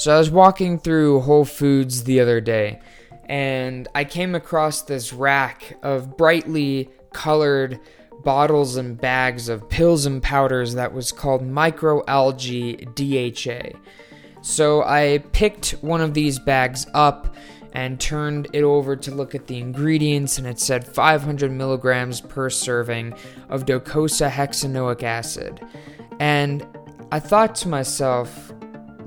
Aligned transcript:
So 0.00 0.14
I 0.14 0.18
was 0.18 0.30
walking 0.30 0.78
through 0.78 1.20
Whole 1.20 1.44
Foods 1.44 2.04
the 2.04 2.20
other 2.20 2.40
day 2.40 2.80
and 3.26 3.86
I 3.94 4.04
came 4.04 4.34
across 4.34 4.80
this 4.80 5.12
rack 5.12 5.76
of 5.82 6.16
brightly 6.16 6.88
colored 7.12 7.78
bottles 8.24 8.76
and 8.76 8.98
bags 8.98 9.50
of 9.50 9.68
pills 9.68 10.06
and 10.06 10.22
powders 10.22 10.72
that 10.72 10.94
was 10.94 11.12
called 11.12 11.42
microalgae 11.42 12.94
DHA. 12.94 13.78
So 14.40 14.82
I 14.84 15.22
picked 15.32 15.72
one 15.82 16.00
of 16.00 16.14
these 16.14 16.38
bags 16.38 16.86
up 16.94 17.36
and 17.74 18.00
turned 18.00 18.48
it 18.54 18.62
over 18.62 18.96
to 18.96 19.14
look 19.14 19.34
at 19.34 19.48
the 19.48 19.58
ingredients, 19.58 20.38
and 20.38 20.46
it 20.46 20.58
said 20.58 20.86
500 20.86 21.52
milligrams 21.52 22.22
per 22.22 22.48
serving 22.48 23.12
of 23.50 23.66
docosahexaenoic 23.66 25.02
acid. 25.02 25.60
And 26.18 26.66
I 27.12 27.20
thought 27.20 27.54
to 27.56 27.68
myself, 27.68 28.50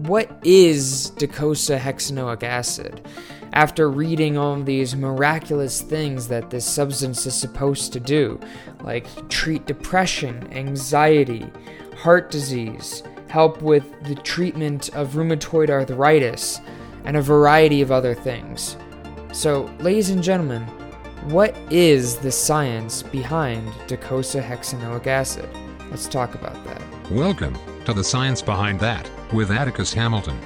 what 0.08 0.30
is 0.44 1.14
docosahexaenoic 1.16 2.44
acid? 2.44 3.08
After 3.54 3.90
reading 3.90 4.38
all 4.38 4.62
these 4.62 4.98
miraculous 4.98 5.82
things 5.82 6.28
that 6.28 6.50
this 6.50 6.66
substance 6.66 7.26
is 7.26 7.36
supposed 7.36 7.94
to 7.94 8.02
do, 8.02 8.38
like 8.82 9.06
treat 9.30 9.66
depression, 9.66 10.52
anxiety, 10.52 11.50
heart 11.96 12.32
disease, 12.32 13.04
help 13.30 13.62
with 13.62 13.86
the 14.04 14.16
treatment 14.16 14.90
of 14.90 15.12
rheumatoid 15.12 15.70
arthritis, 15.70 16.60
and 17.06 17.16
a 17.16 17.22
variety 17.22 17.82
of 17.82 17.92
other 17.92 18.14
things. 18.14 18.76
So, 19.32 19.74
ladies 19.80 20.10
and 20.10 20.22
gentlemen, 20.22 20.64
what 21.30 21.56
is 21.72 22.18
the 22.18 22.32
science 22.32 23.04
behind 23.04 23.70
docosahexaenoic 23.88 25.08
acid? 25.08 25.48
Let's 25.90 26.10
talk 26.10 26.36
about 26.36 26.62
that. 26.66 26.82
Welcome 27.10 27.58
to 27.86 27.94
the 27.94 28.04
science 28.04 28.42
behind 28.42 28.82
that 28.82 29.10
with 29.34 29.50
Atticus 29.50 29.94
Hamilton. 29.94 30.40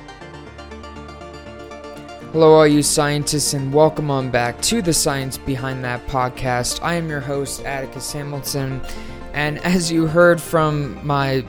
Hello, 2.31 2.53
all 2.53 2.67
you 2.67 2.81
scientists, 2.81 3.53
and 3.53 3.73
welcome 3.73 4.09
on 4.09 4.31
back 4.31 4.61
to 4.61 4.81
the 4.81 4.93
Science 4.93 5.37
Behind 5.37 5.83
That 5.83 6.05
podcast. 6.07 6.81
I 6.81 6.93
am 6.93 7.09
your 7.09 7.19
host, 7.19 7.63
Atticus 7.63 8.13
Hamilton, 8.13 8.81
and 9.33 9.59
as 9.59 9.91
you 9.91 10.07
heard 10.07 10.39
from 10.39 11.05
my 11.05 11.43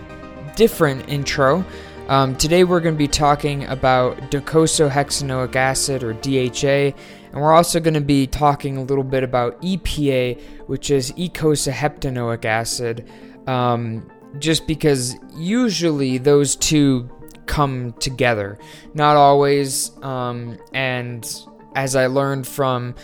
different 0.56 1.08
intro, 1.08 1.64
um, 2.08 2.34
today 2.36 2.64
we're 2.64 2.80
going 2.80 2.94
to 2.94 2.98
be 2.98 3.06
talking 3.06 3.66
about 3.66 4.16
docosahexaenoic 4.30 5.54
acid 5.54 6.02
or 6.02 6.14
DHA, 6.14 6.96
and 7.32 7.34
we're 7.34 7.52
also 7.52 7.78
going 7.78 7.94
to 7.94 8.00
be 8.00 8.26
talking 8.26 8.78
a 8.78 8.82
little 8.82 9.04
bit 9.04 9.22
about 9.22 9.60
EPA, 9.62 10.40
which 10.66 10.90
is 10.90 11.12
eicosaheptanoic 11.12 12.44
acid, 12.44 13.08
um, 13.46 14.10
just 14.38 14.66
because 14.66 15.16
usually 15.36 16.18
those 16.18 16.56
two 16.56 17.08
come 17.48 17.92
together. 17.94 18.58
Not 18.94 19.16
always, 19.16 19.90
um, 20.02 20.58
and 20.72 21.26
as 21.74 21.96
I 21.96 22.06
learned 22.06 22.46
from 22.46 22.94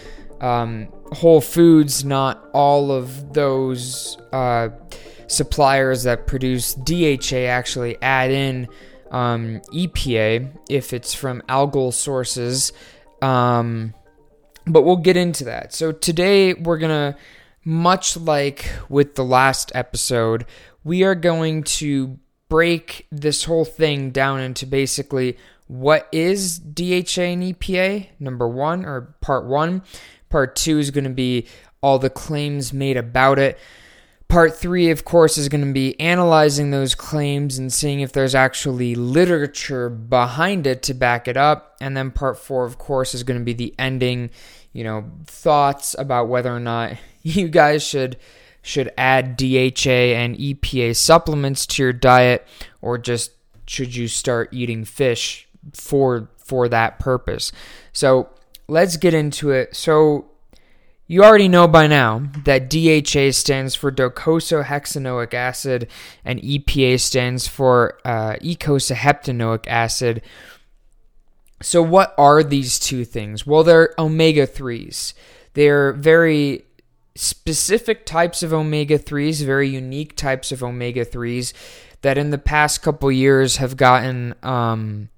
um, 0.41 0.89
Whole 1.13 1.41
Foods, 1.41 2.05
not 2.05 2.49
all 2.53 2.93
of 2.93 3.33
those 3.33 4.17
uh, 4.33 4.69
suppliers 5.27 6.05
that 6.05 6.27
produce 6.27 6.75
DHA 6.75 7.47
actually 7.49 8.01
add 8.03 8.31
in 8.31 8.69
um, 9.11 9.61
EPA 9.73 10.57
if 10.69 10.93
it's 10.93 11.15
from 11.15 11.41
algal 11.49 11.93
sources. 11.93 12.73
Um, 13.23 13.95
but 14.67 14.83
we'll 14.83 14.97
get 14.97 15.17
into 15.17 15.45
that. 15.45 15.73
So 15.73 15.93
today 15.93 16.55
we're 16.55 16.79
going 16.79 17.13
to, 17.13 17.19
much 17.65 18.17
like 18.17 18.71
with 18.89 19.15
the 19.15 19.25
last 19.25 19.73
episode, 19.75 20.47
we 20.83 21.03
are 21.03 21.15
going 21.15 21.63
to 21.65 22.19
break 22.49 23.07
this 23.11 23.45
whole 23.45 23.65
thing 23.65 24.11
down 24.11 24.41
into 24.41 24.67
basically 24.67 25.37
what 25.67 26.09
is 26.13 26.59
DHA 26.59 27.23
and 27.23 27.43
EPA, 27.43 28.09
number 28.21 28.47
one, 28.47 28.85
or 28.85 29.15
part 29.21 29.47
one. 29.47 29.83
Part 30.29 30.57
two 30.57 30.79
is 30.79 30.91
going 30.91 31.05
to 31.05 31.11
be 31.11 31.47
all 31.81 31.99
the 31.99 32.11
claims 32.11 32.73
made 32.73 32.97
about 32.97 33.39
it. 33.39 33.59
Part 34.29 34.57
three, 34.57 34.91
of 34.91 35.05
course, 35.05 35.39
is 35.39 35.49
going 35.49 35.65
to 35.65 35.73
be 35.73 35.99
analyzing 36.01 36.71
those 36.71 36.95
claims 36.95 37.59
and 37.59 37.73
seeing 37.73 38.01
if 38.01 38.13
there's 38.13 38.35
actually 38.35 38.95
literature 38.95 39.89
behind 39.89 40.67
it 40.67 40.83
to 40.85 40.95
back 40.95 41.29
it 41.29 41.37
up. 41.37 41.77
And 41.81 41.97
then 41.97 42.11
part 42.11 42.39
four, 42.39 42.65
of 42.65 42.79
course, 42.79 43.15
is 43.15 43.23
going 43.23 43.39
to 43.39 43.45
be 43.45 43.53
the 43.53 43.75
ending, 43.79 44.31
you 44.73 44.83
know, 44.83 45.05
thoughts 45.27 45.95
about 45.99 46.29
whether 46.29 46.55
or 46.55 46.61
not 46.61 46.95
you 47.23 47.49
guys 47.49 47.83
should 47.87 48.17
should 48.65 48.91
add 48.97 49.37
DHA 49.37 50.17
and 50.17 50.37
EPA 50.37 50.97
supplements 50.97 51.67
to 51.67 51.83
your 51.83 51.93
diet 51.93 52.49
or 52.81 52.97
just 52.97 53.33
should 53.67 53.95
you 53.95 54.09
start 54.09 54.49
eating 54.53 54.85
fish 54.85 55.47
for 55.73 56.31
for 56.39 56.69
that 56.69 56.99
purpose. 56.99 57.53
So, 57.93 58.31
let's 58.67 58.97
get 58.97 59.15
into 59.15 59.51
it. 59.51 59.77
So, 59.77 60.31
you 61.07 61.23
already 61.23 61.49
know 61.49 61.69
by 61.69 61.87
now 61.87 62.23
that 62.45 62.71
DHA 62.71 63.33
stands 63.33 63.75
for 63.75 63.93
docosahexaenoic 63.93 65.35
acid 65.35 65.89
and 66.25 66.41
EPA 66.41 67.01
stands 67.01 67.47
for 67.47 67.99
uh, 68.05 68.37
eicosaheptanoic 68.37 69.67
acid. 69.67 70.23
So, 71.61 71.83
what 71.83 72.15
are 72.17 72.43
these 72.43 72.79
two 72.79 73.05
things? 73.05 73.47
Well, 73.47 73.63
they're 73.63 73.95
omega 73.99 74.47
3s. 74.47 75.13
They're 75.53 75.93
very 75.93 76.65
specific 77.17 78.07
types 78.07 78.43
of 78.43 78.53
omega 78.53 78.99
3s, 78.99 79.45
very 79.45 79.69
unique 79.69 80.17
types 80.17 80.51
of 80.53 80.63
omega 80.63 81.05
3s 81.05 81.53
that 82.03 82.19
in 82.19 82.31
the 82.31 82.39
past 82.39 82.83
couple 82.83 83.11
years 83.11 83.57
have 83.57 83.77
gotten 83.77 84.35
um, 84.43 85.09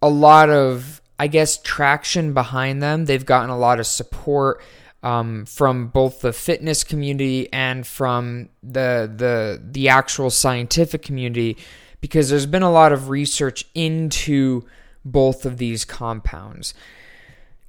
a 0.00 0.08
lot 0.08 0.48
of, 0.48 1.02
I 1.18 1.26
guess, 1.26 1.58
traction 1.58 2.32
behind 2.32 2.82
them. 2.82 3.04
They've 3.04 3.26
gotten 3.26 3.50
a 3.50 3.58
lot 3.58 3.80
of 3.80 3.86
support 3.86 4.62
um, 5.02 5.44
from 5.44 5.88
both 5.88 6.20
the 6.22 6.32
fitness 6.32 6.82
community 6.82 7.52
and 7.52 7.86
from 7.86 8.48
the 8.62 9.10
the 9.14 9.62
the 9.62 9.88
actual 9.88 10.28
scientific 10.28 11.02
community 11.02 11.56
because 12.00 12.30
there's 12.30 12.46
been 12.46 12.62
a 12.62 12.70
lot 12.70 12.92
of 12.92 13.08
research 13.08 13.64
into 13.74 14.64
both 15.04 15.44
of 15.46 15.58
these 15.58 15.84
compounds. 15.84 16.74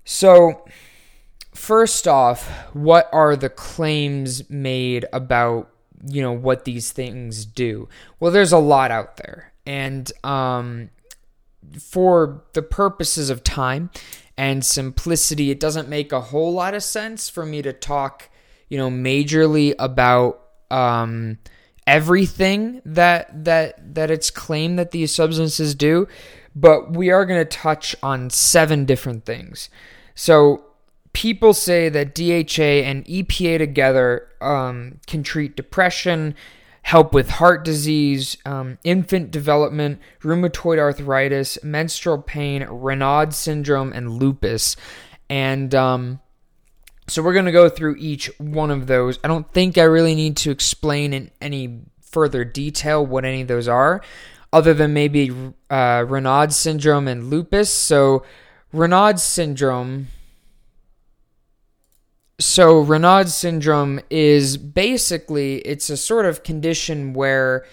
So, 0.05 0.65
first 1.59 2.07
off, 2.07 2.49
what 2.73 3.09
are 3.11 3.35
the 3.35 3.49
claims 3.49 4.49
made 4.49 5.05
about 5.11 5.69
you 6.07 6.21
know 6.21 6.31
what 6.31 6.63
these 6.63 6.93
things 6.93 7.45
do? 7.45 7.89
Well, 8.19 8.31
there's 8.31 8.53
a 8.53 8.57
lot 8.57 8.89
out 8.91 9.17
there, 9.17 9.51
and 9.65 10.09
um, 10.23 10.89
for 11.77 12.45
the 12.53 12.61
purposes 12.61 13.29
of 13.29 13.43
time 13.43 13.89
and 14.37 14.65
simplicity, 14.65 15.51
it 15.51 15.59
doesn't 15.59 15.89
make 15.89 16.13
a 16.13 16.21
whole 16.21 16.53
lot 16.53 16.73
of 16.73 16.81
sense 16.81 17.29
for 17.29 17.45
me 17.45 17.61
to 17.61 17.73
talk, 17.73 18.29
you 18.69 18.77
know, 18.77 18.89
majorly 18.89 19.75
about 19.77 20.41
um, 20.71 21.39
everything 21.85 22.81
that 22.85 23.43
that 23.43 23.95
that 23.95 24.09
it's 24.09 24.31
claimed 24.31 24.79
that 24.79 24.91
these 24.91 25.13
substances 25.13 25.75
do, 25.75 26.07
but 26.55 26.93
we 26.93 27.09
are 27.09 27.25
going 27.25 27.41
to 27.41 27.57
touch 27.57 27.97
on 28.01 28.29
seven 28.29 28.85
different 28.85 29.25
things. 29.25 29.69
So 30.15 30.69
people 31.13 31.53
say 31.53 31.89
that 31.89 32.13
DHA 32.15 32.85
and 32.87 33.05
EPA 33.05 33.57
together 33.57 34.27
um, 34.41 34.99
can 35.07 35.23
treat 35.23 35.55
depression, 35.55 36.35
help 36.83 37.13
with 37.13 37.29
heart 37.29 37.65
disease, 37.65 38.37
um, 38.45 38.77
infant 38.83 39.31
development, 39.31 39.99
rheumatoid 40.21 40.77
arthritis, 40.77 41.63
menstrual 41.63 42.19
pain, 42.19 42.63
Raynaud 42.63 43.33
syndrome, 43.33 43.91
and 43.93 44.13
lupus. 44.13 44.75
And 45.29 45.73
um, 45.75 46.19
so 47.07 47.21
we're 47.21 47.33
going 47.33 47.45
to 47.45 47.51
go 47.51 47.69
through 47.69 47.95
each 47.97 48.31
one 48.39 48.71
of 48.71 48.87
those. 48.87 49.19
I 49.23 49.27
don't 49.27 49.51
think 49.51 49.77
I 49.77 49.83
really 49.83 50.15
need 50.15 50.37
to 50.37 50.51
explain 50.51 51.13
in 51.13 51.31
any 51.41 51.81
further 52.01 52.43
detail 52.43 53.05
what 53.05 53.25
any 53.25 53.41
of 53.41 53.47
those 53.47 53.67
are, 53.67 54.01
other 54.51 54.73
than 54.73 54.93
maybe 54.93 55.31
uh, 55.69 56.47
syndrome 56.49 57.07
and 57.07 57.29
lupus. 57.29 57.71
So, 57.71 58.23
Raynaud 58.73 59.19
syndrome 59.19 60.07
so 62.39 62.83
Raynaud 62.83 63.27
syndrome 63.27 64.00
is 64.09 64.56
basically 64.57 65.57
it's 65.57 65.89
a 65.89 65.97
sort 65.97 66.25
of 66.25 66.44
condition 66.44 67.13
where 67.13 67.65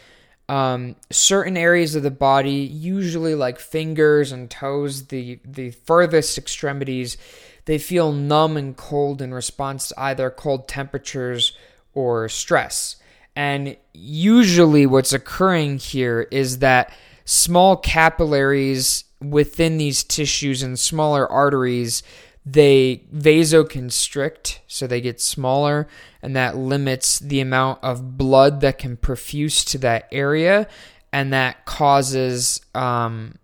um, 0.48 0.96
certain 1.10 1.56
areas 1.56 1.94
of 1.94 2.02
the 2.02 2.10
body, 2.10 2.50
usually 2.50 3.34
like 3.34 3.58
fingers 3.58 4.32
and 4.32 4.50
toes, 4.50 5.06
the 5.06 5.38
the 5.44 5.70
furthest 5.70 6.36
extremities, 6.36 7.16
they 7.64 7.78
feel 7.78 8.12
numb 8.12 8.56
and 8.56 8.76
cold 8.76 9.22
in 9.22 9.32
response 9.32 9.88
to 9.88 10.00
either 10.00 10.30
cold 10.30 10.68
temperatures 10.68 11.56
or 11.94 12.28
stress. 12.28 12.96
And 13.34 13.76
usually, 13.92 14.86
what's 14.86 15.12
occurring 15.12 15.78
here 15.78 16.26
is 16.30 16.58
that 16.60 16.92
small 17.24 17.76
capillaries 17.76 19.04
within 19.20 19.78
these 19.78 20.04
tissues 20.04 20.62
and 20.62 20.78
smaller 20.78 21.30
arteries 21.30 22.02
they 22.48 23.02
vasoconstrict, 23.12 24.60
so 24.68 24.86
they 24.86 25.00
get 25.00 25.20
smaller, 25.20 25.88
and 26.22 26.36
that 26.36 26.56
limits 26.56 27.18
the 27.18 27.40
amount 27.40 27.82
of 27.82 28.16
blood 28.16 28.60
that 28.60 28.78
can 28.78 28.96
perfuse 28.96 29.64
to 29.64 29.78
that 29.78 30.08
area, 30.12 30.68
and 31.12 31.32
that 31.32 31.64
causes 31.64 32.60
um, 32.72 33.34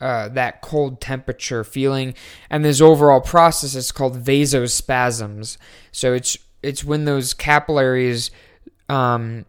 uh, 0.00 0.28
that 0.28 0.62
cold 0.62 1.00
temperature 1.00 1.64
feeling, 1.64 2.14
and 2.48 2.64
this 2.64 2.80
overall 2.80 3.20
process 3.20 3.74
is 3.74 3.90
called 3.90 4.22
vasospasms. 4.22 5.58
So 5.90 6.14
it's 6.14 6.38
it's 6.62 6.84
when 6.84 7.04
those 7.04 7.34
capillaries 7.34 8.30
um, 8.88 9.44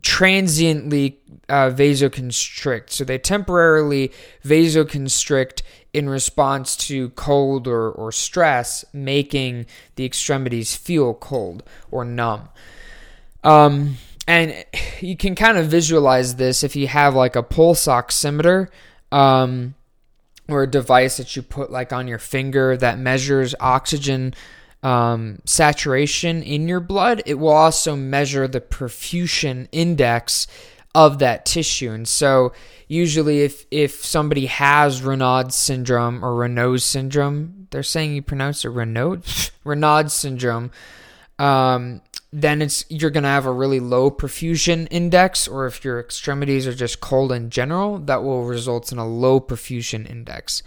transiently 0.00 1.18
uh, 1.48 1.70
vasoconstrict. 1.70 2.90
So 2.90 3.04
they 3.04 3.18
temporarily 3.18 4.12
vasoconstrict 4.44 5.62
in 5.98 6.08
response 6.08 6.76
to 6.76 7.10
cold 7.10 7.66
or, 7.66 7.90
or 7.90 8.12
stress, 8.12 8.84
making 8.92 9.66
the 9.96 10.04
extremities 10.04 10.74
feel 10.74 11.12
cold 11.14 11.62
or 11.90 12.04
numb. 12.04 12.48
Um, 13.44 13.96
and 14.26 14.64
you 15.00 15.16
can 15.16 15.34
kind 15.34 15.58
of 15.58 15.66
visualize 15.66 16.36
this 16.36 16.62
if 16.62 16.76
you 16.76 16.86
have 16.86 17.14
like 17.14 17.36
a 17.36 17.42
pulse 17.42 17.86
oximeter 17.86 18.68
um, 19.10 19.74
or 20.48 20.62
a 20.62 20.70
device 20.70 21.16
that 21.16 21.34
you 21.34 21.42
put 21.42 21.70
like 21.70 21.92
on 21.92 22.06
your 22.08 22.18
finger 22.18 22.76
that 22.76 22.98
measures 22.98 23.54
oxygen 23.60 24.34
um, 24.82 25.40
saturation 25.44 26.42
in 26.42 26.68
your 26.68 26.80
blood. 26.80 27.22
It 27.26 27.34
will 27.34 27.48
also 27.48 27.96
measure 27.96 28.46
the 28.46 28.60
perfusion 28.60 29.68
index 29.72 30.46
of 30.98 31.20
that 31.20 31.46
tissue. 31.46 31.92
And 31.92 32.08
so, 32.08 32.52
usually, 32.88 33.42
if 33.42 33.66
if 33.70 34.04
somebody 34.04 34.46
has 34.46 35.00
Raynaud's 35.02 35.54
syndrome 35.54 36.24
or 36.24 36.32
Raynaud's 36.32 36.82
syndrome, 36.82 37.68
they're 37.70 37.84
saying 37.84 38.16
you 38.16 38.22
pronounce 38.22 38.64
it 38.64 38.70
Raynaud, 38.70 39.52
Raynaud's 39.64 40.12
syndrome. 40.12 40.72
Um, 41.38 42.02
then 42.32 42.60
it's 42.60 42.84
you're 42.88 43.10
gonna 43.10 43.28
have 43.28 43.46
a 43.46 43.52
really 43.52 43.78
low 43.78 44.10
perfusion 44.10 44.88
index, 44.90 45.46
or 45.46 45.66
if 45.66 45.84
your 45.84 46.00
extremities 46.00 46.66
are 46.66 46.74
just 46.74 47.00
cold 47.00 47.30
in 47.30 47.48
general, 47.48 47.98
that 48.00 48.24
will 48.24 48.44
result 48.44 48.90
in 48.90 48.98
a 48.98 49.06
low 49.06 49.38
perfusion 49.40 50.10
index. 50.10 50.64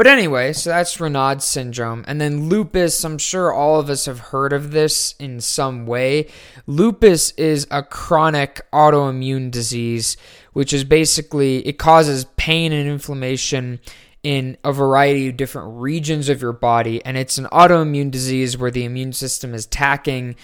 But 0.00 0.06
anyway, 0.06 0.54
so 0.54 0.70
that's 0.70 0.96
Raynaud's 0.96 1.44
syndrome. 1.44 2.06
And 2.08 2.18
then 2.18 2.48
lupus, 2.48 3.04
I'm 3.04 3.18
sure 3.18 3.52
all 3.52 3.78
of 3.78 3.90
us 3.90 4.06
have 4.06 4.18
heard 4.18 4.54
of 4.54 4.70
this 4.70 5.14
in 5.18 5.42
some 5.42 5.84
way. 5.84 6.30
Lupus 6.66 7.32
is 7.32 7.66
a 7.70 7.82
chronic 7.82 8.62
autoimmune 8.72 9.50
disease, 9.50 10.16
which 10.54 10.72
is 10.72 10.84
basically 10.84 11.58
it 11.66 11.76
causes 11.76 12.24
pain 12.38 12.72
and 12.72 12.88
inflammation 12.88 13.78
in 14.22 14.56
a 14.64 14.72
variety 14.72 15.28
of 15.28 15.36
different 15.36 15.78
regions 15.78 16.30
of 16.30 16.40
your 16.40 16.54
body 16.54 17.04
and 17.04 17.18
it's 17.18 17.36
an 17.36 17.44
autoimmune 17.52 18.10
disease 18.10 18.56
where 18.56 18.70
the 18.70 18.84
immune 18.84 19.12
system 19.12 19.52
is 19.52 19.66
attacking 19.66 20.34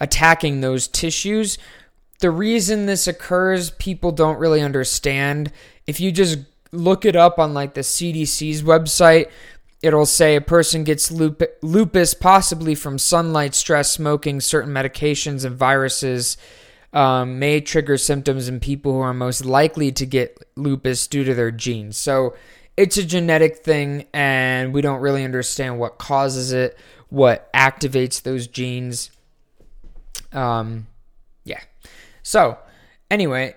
attacking 0.00 0.60
those 0.60 0.88
tissues. 0.88 1.56
The 2.18 2.32
reason 2.32 2.86
this 2.86 3.06
occurs, 3.06 3.70
people 3.70 4.10
don't 4.10 4.40
really 4.40 4.60
understand. 4.60 5.52
If 5.86 6.00
you 6.00 6.10
just 6.10 6.38
look 6.74 7.04
it 7.04 7.16
up 7.16 7.38
on 7.38 7.54
like 7.54 7.74
the 7.74 7.80
CDC's 7.80 8.62
website, 8.62 9.30
it'll 9.82 10.06
say 10.06 10.36
a 10.36 10.40
person 10.40 10.84
gets 10.84 11.10
lupus 11.10 12.14
possibly 12.14 12.74
from 12.74 12.98
sunlight, 12.98 13.54
stress, 13.54 13.90
smoking, 13.90 14.40
certain 14.40 14.72
medications, 14.72 15.44
and 15.44 15.56
viruses. 15.56 16.36
Um, 16.92 17.40
may 17.40 17.60
trigger 17.60 17.98
symptoms 17.98 18.48
in 18.48 18.60
people 18.60 18.92
who 18.92 19.00
are 19.00 19.12
most 19.12 19.44
likely 19.44 19.90
to 19.92 20.06
get 20.06 20.38
lupus 20.54 21.08
due 21.08 21.24
to 21.24 21.34
their 21.34 21.50
genes. 21.50 21.96
So 21.96 22.36
it's 22.76 22.96
a 22.96 23.04
genetic 23.04 23.58
thing, 23.58 24.06
and 24.12 24.72
we 24.72 24.80
don't 24.80 25.00
really 25.00 25.24
understand 25.24 25.78
what 25.78 25.98
causes 25.98 26.52
it, 26.52 26.78
what 27.08 27.52
activates 27.52 28.22
those 28.22 28.46
genes. 28.46 29.10
Um, 30.32 30.86
yeah. 31.44 31.60
So, 32.22 32.58
anyway, 33.10 33.54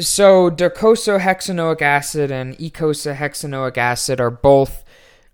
so 0.00 0.50
docosahexaenoic 0.50 1.82
acid 1.82 2.30
and 2.30 2.56
eicosahexaenoic 2.58 3.76
acid 3.76 4.20
are 4.20 4.30
both 4.30 4.84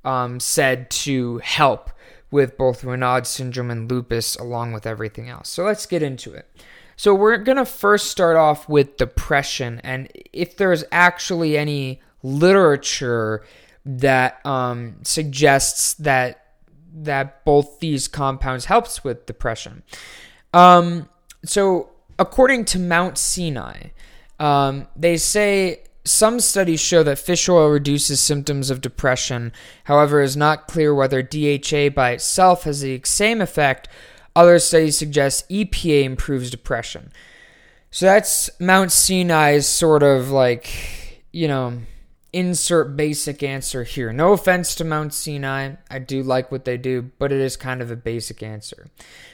um, 0.05 0.40
said 0.40 0.90
to 0.90 1.38
help 1.38 1.90
with 2.31 2.56
both 2.56 2.82
Raynaud's 2.82 3.28
syndrome 3.28 3.70
and 3.70 3.90
lupus, 3.90 4.37
along 4.37 4.72
with 4.72 4.87
everything 4.87 5.28
else. 5.28 5.49
So 5.49 5.64
let's 5.64 5.87
get 5.87 6.02
into 6.02 6.32
it. 6.32 6.50
So 6.96 7.14
we're 7.14 7.37
gonna 7.38 7.64
first 7.64 8.11
start 8.11 8.37
off 8.37 8.69
with 8.69 8.96
depression, 8.96 9.81
and 9.84 10.08
if 10.32 10.56
there's 10.56 10.84
actually 10.93 11.56
any 11.56 12.00
literature 12.22 13.44
that 13.84 14.44
um, 14.46 14.96
suggests 15.02 15.94
that 15.94 16.40
that 16.94 17.44
both 17.44 17.81
these 17.81 18.06
compounds 18.06 18.66
helps 18.66 19.02
with 19.02 19.26
depression. 19.26 19.82
Um, 20.52 21.08
so, 21.44 21.90
according 22.19 22.64
to 22.66 22.78
Mount 22.78 23.19
Sinai, 23.19 23.88
um, 24.38 24.88
they 24.96 25.16
say 25.16 25.84
some 26.04 26.38
studies 26.38 26.81
show 26.81 27.02
that 27.02 27.19
fish 27.19 27.48
oil 27.48 27.70
reduces 27.70 28.20
symptoms 28.20 28.70
of 28.70 28.81
depression. 28.81 29.52
However, 29.84 30.20
it 30.20 30.26
is 30.26 30.36
not 30.36 30.66
clear 30.66 30.94
whether 30.94 31.22
DHA 31.22 31.90
by 31.90 32.10
itself 32.10 32.64
has 32.64 32.82
the 32.82 33.00
same 33.04 33.40
effect. 33.40 33.88
Other 34.36 34.58
studies 34.58 34.98
suggest 34.98 35.48
EPA 35.48 36.04
improves 36.04 36.50
depression. 36.50 37.10
So 37.90 38.06
that's 38.06 38.50
Mount 38.60 38.90
Sinai's 38.90 39.66
sort 39.66 40.02
of 40.02 40.31
like, 40.31 41.22
you 41.32 41.48
know, 41.48 41.78
insert 42.32 42.96
basic 42.96 43.42
answer 43.42 43.84
here. 43.84 44.12
No 44.12 44.32
offense 44.32 44.75
to 44.75 44.84
Mount 44.84 45.14
Sinai. 45.14 45.76
I 45.88 46.00
do 46.00 46.22
like 46.22 46.50
what 46.50 46.64
they 46.64 46.76
do, 46.76 47.12
but 47.19 47.30
it 47.32 47.40
is 47.40 47.56
kind 47.56 47.80
of 47.80 47.92
a 47.92 47.96
basic 47.96 48.42
answer. 48.42 48.88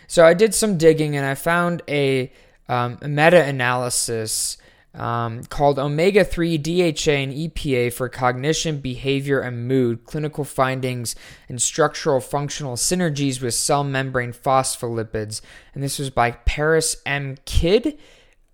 So 0.07 0.27
I 0.27 0.35
did 0.35 0.55
some 0.55 0.77
digging 0.77 1.17
and 1.17 1.25
I 1.25 1.35
found 1.35 1.83
a, 1.89 2.31
um, 2.69 2.99
a 3.01 3.09
meta 3.09 3.43
analysis 3.43 4.59
um, 4.95 5.45
called 5.45 5.79
Omega 5.79 6.25
3 6.25 6.59
DHA 6.59 7.11
and 7.11 7.33
EPA 7.33 7.93
for 7.93 8.09
Cognition, 8.09 8.79
Behavior, 8.79 9.41
and 9.41 9.69
Mood 9.69 10.05
Clinical 10.05 10.45
Findings 10.45 11.15
and 11.49 11.63
Structural 11.63 12.21
Functional 12.21 12.77
Synergies 12.77 13.41
with 13.41 13.55
Cell 13.55 13.85
Membrane 13.85 14.33
Phospholipids. 14.33 15.41
And 15.75 15.83
this 15.83 15.99
was 15.99 16.11
by 16.11 16.33
Paris 16.33 16.97
M. 17.07 17.37
Kidd 17.45 17.99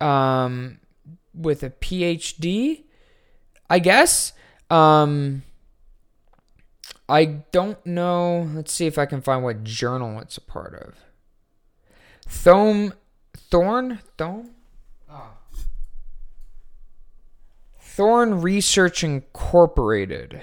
um, 0.00 0.78
with 1.32 1.62
a 1.62 1.70
PhD, 1.70 2.84
I 3.70 3.78
guess. 3.78 4.32
Um, 4.68 5.42
I 7.08 7.24
don't 7.24 7.84
know. 7.86 8.50
Let's 8.52 8.72
see 8.72 8.86
if 8.86 8.98
I 8.98 9.06
can 9.06 9.20
find 9.20 9.42
what 9.42 9.64
journal 9.64 10.18
it's 10.20 10.36
a 10.36 10.40
part 10.40 10.74
of. 10.74 10.94
Thome, 12.28 12.92
Thorn, 13.36 14.00
Thorn, 14.18 14.50
oh. 15.08 15.30
Thorne 17.96 18.42
Research 18.42 19.02
Incorporated. 19.02 20.42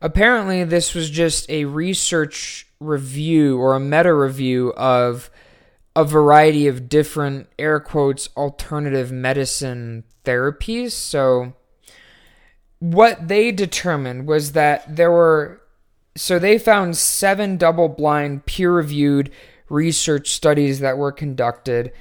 Apparently, 0.00 0.64
this 0.64 0.92
was 0.92 1.08
just 1.08 1.48
a 1.48 1.66
research 1.66 2.66
review 2.80 3.60
or 3.60 3.76
a 3.76 3.80
meta 3.80 4.12
review 4.12 4.72
of 4.72 5.30
a 5.94 6.02
variety 6.04 6.66
of 6.66 6.88
different 6.88 7.48
air 7.60 7.78
quotes 7.78 8.28
alternative 8.36 9.12
medicine 9.12 10.02
therapies. 10.24 10.90
So 10.90 11.54
what 12.80 13.28
they 13.28 13.52
determined 13.52 14.26
was 14.26 14.50
that 14.50 14.96
there 14.96 15.12
were 15.12 15.62
so 16.16 16.40
they 16.40 16.58
found 16.58 16.96
seven 16.96 17.56
double 17.56 17.88
blind 17.88 18.46
peer 18.46 18.72
reviewed 18.72 19.30
research 19.68 20.30
studies 20.30 20.80
that 20.80 20.98
were 20.98 21.12
conducted 21.12 21.92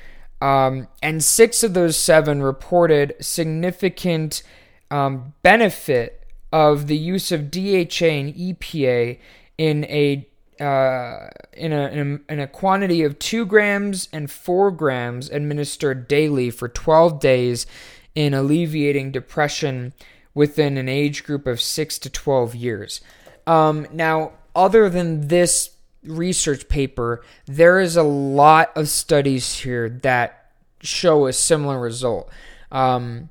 um, 0.45 0.87
and 1.01 1.23
six 1.23 1.63
of 1.63 1.73
those 1.73 1.97
seven 1.97 2.43
reported 2.43 3.15
significant 3.19 4.43
um, 4.91 5.33
benefit 5.41 6.23
of 6.53 6.85
the 6.85 6.95
use 6.95 7.31
of 7.31 7.49
DHA 7.49 8.05
and 8.05 8.35
EPA 8.35 9.17
in 9.57 9.85
a 9.85 10.27
uh, 10.61 11.29
in, 11.53 11.73
a, 11.73 11.87
in 11.87 11.99
a 12.29 12.33
in 12.33 12.39
a 12.39 12.47
quantity 12.47 13.01
of 13.01 13.17
two 13.17 13.43
grams 13.47 14.07
and 14.13 14.29
four 14.29 14.69
grams 14.69 15.31
administered 15.31 16.07
daily 16.07 16.51
for 16.51 16.69
12 16.69 17.19
days 17.19 17.65
in 18.13 18.35
alleviating 18.35 19.11
depression 19.11 19.93
within 20.35 20.77
an 20.77 20.87
age 20.87 21.23
group 21.23 21.47
of 21.47 21.59
6 21.59 21.97
to 21.97 22.09
12 22.09 22.53
years. 22.53 23.01
Um, 23.47 23.87
now, 23.91 24.33
other 24.55 24.91
than 24.91 25.27
this 25.27 25.75
research 26.05 26.67
paper, 26.67 27.24
there 27.45 27.79
is 27.79 27.95
a 27.95 28.03
lot 28.03 28.71
of 28.75 28.89
studies 28.89 29.59
here 29.59 29.89
that 29.89 30.51
show 30.81 31.27
a 31.27 31.33
similar 31.33 31.79
result. 31.79 32.29
Um, 32.71 33.29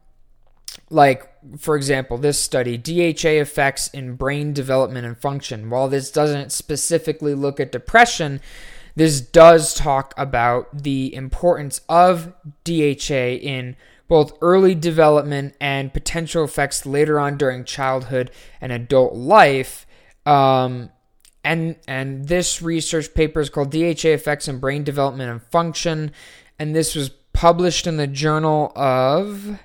like, 0.91 1.31
for 1.59 1.77
example, 1.77 2.19
this 2.19 2.39
study, 2.39 2.77
DHA 2.77 3.41
effects 3.41 3.89
in 3.89 4.17
brain 4.17 4.53
development 4.53 5.07
and 5.07 5.17
function. 5.17 5.71
While 5.71 5.89
this 5.89 6.11
doesn't 6.11 6.53
specifically 6.53 7.35
look 7.35 7.61
at 7.61 7.73
depression, 7.73 8.41
this 8.97 9.21
does 9.21 9.75
talk 9.75 10.15
about 10.17 10.83
the 10.83 11.15
importance 11.15 11.81
of 11.89 12.33
DHA 12.65 13.39
in 13.43 13.77
both 14.07 14.37
early 14.41 14.75
development 14.75 15.55
and 15.61 15.93
potential 15.93 16.45
effects 16.45 16.87
later 16.87 17.19
on 17.19 17.37
during 17.37 17.65
childhood 17.65 18.31
and 18.61 18.71
adult 18.71 19.15
life. 19.15 19.87
Um, 20.27 20.91
and 21.45 21.77
and 21.87 22.27
this 22.29 22.63
research 22.63 23.15
paper 23.15 23.41
is 23.41 23.51
called 23.51 23.71
DHA 23.71 24.09
effects 24.09 24.49
in 24.49 24.59
brain 24.59 24.83
development 24.83 25.31
and 25.31 25.43
function, 25.43 26.11
and 26.59 26.75
this 26.75 26.95
was 26.95 27.11
published 27.33 27.87
in 27.87 27.97
the 27.97 28.07
Journal 28.07 28.73
of 28.75 29.61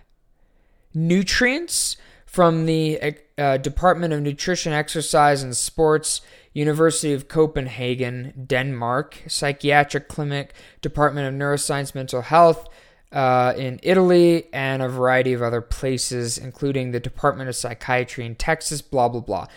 Nutrients 0.94 1.98
from 2.26 2.66
the 2.66 3.16
uh, 3.38 3.58
Department 3.58 4.14
of 4.14 4.22
Nutrition, 4.22 4.74
Exercise, 4.74 5.42
and 5.42 5.56
Sports, 5.56 6.22
University 6.54 7.14
of 7.14 7.28
Copenhagen, 7.28 8.46
Denmark, 8.48 9.24
Psychiatric 9.28 10.08
Clinic, 10.08 10.54
Department 10.82 11.28
of 11.28 11.34
Neuroscience, 11.34 11.96
Mental 11.96 12.22
Health 12.22 12.68
uh, 13.12 13.54
in 13.58 13.80
Italy, 13.82 14.48
and 14.54 14.82
a 14.82 14.90
variety 14.90 15.34
of 15.34 15.42
other 15.42 15.62
places, 15.62 16.38
including 16.38 16.92
the 16.92 17.00
Department 17.00 17.50
of 17.50 17.56
Psychiatry 17.56 18.26
in 18.26 18.36
Texas, 18.36 18.82
blah, 18.82 19.10
blah, 19.10 19.22
blah. 19.22 19.48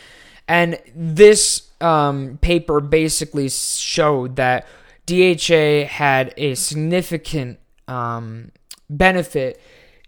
And 0.49 0.79
this 0.95 1.71
um, 1.81 2.39
paper 2.41 2.81
basically 2.81 3.49
showed 3.49 4.37
that 4.37 4.67
DHA 5.07 5.87
had 5.89 6.33
a 6.37 6.55
significant 6.55 7.59
um, 7.89 8.53
benefit 8.89 9.61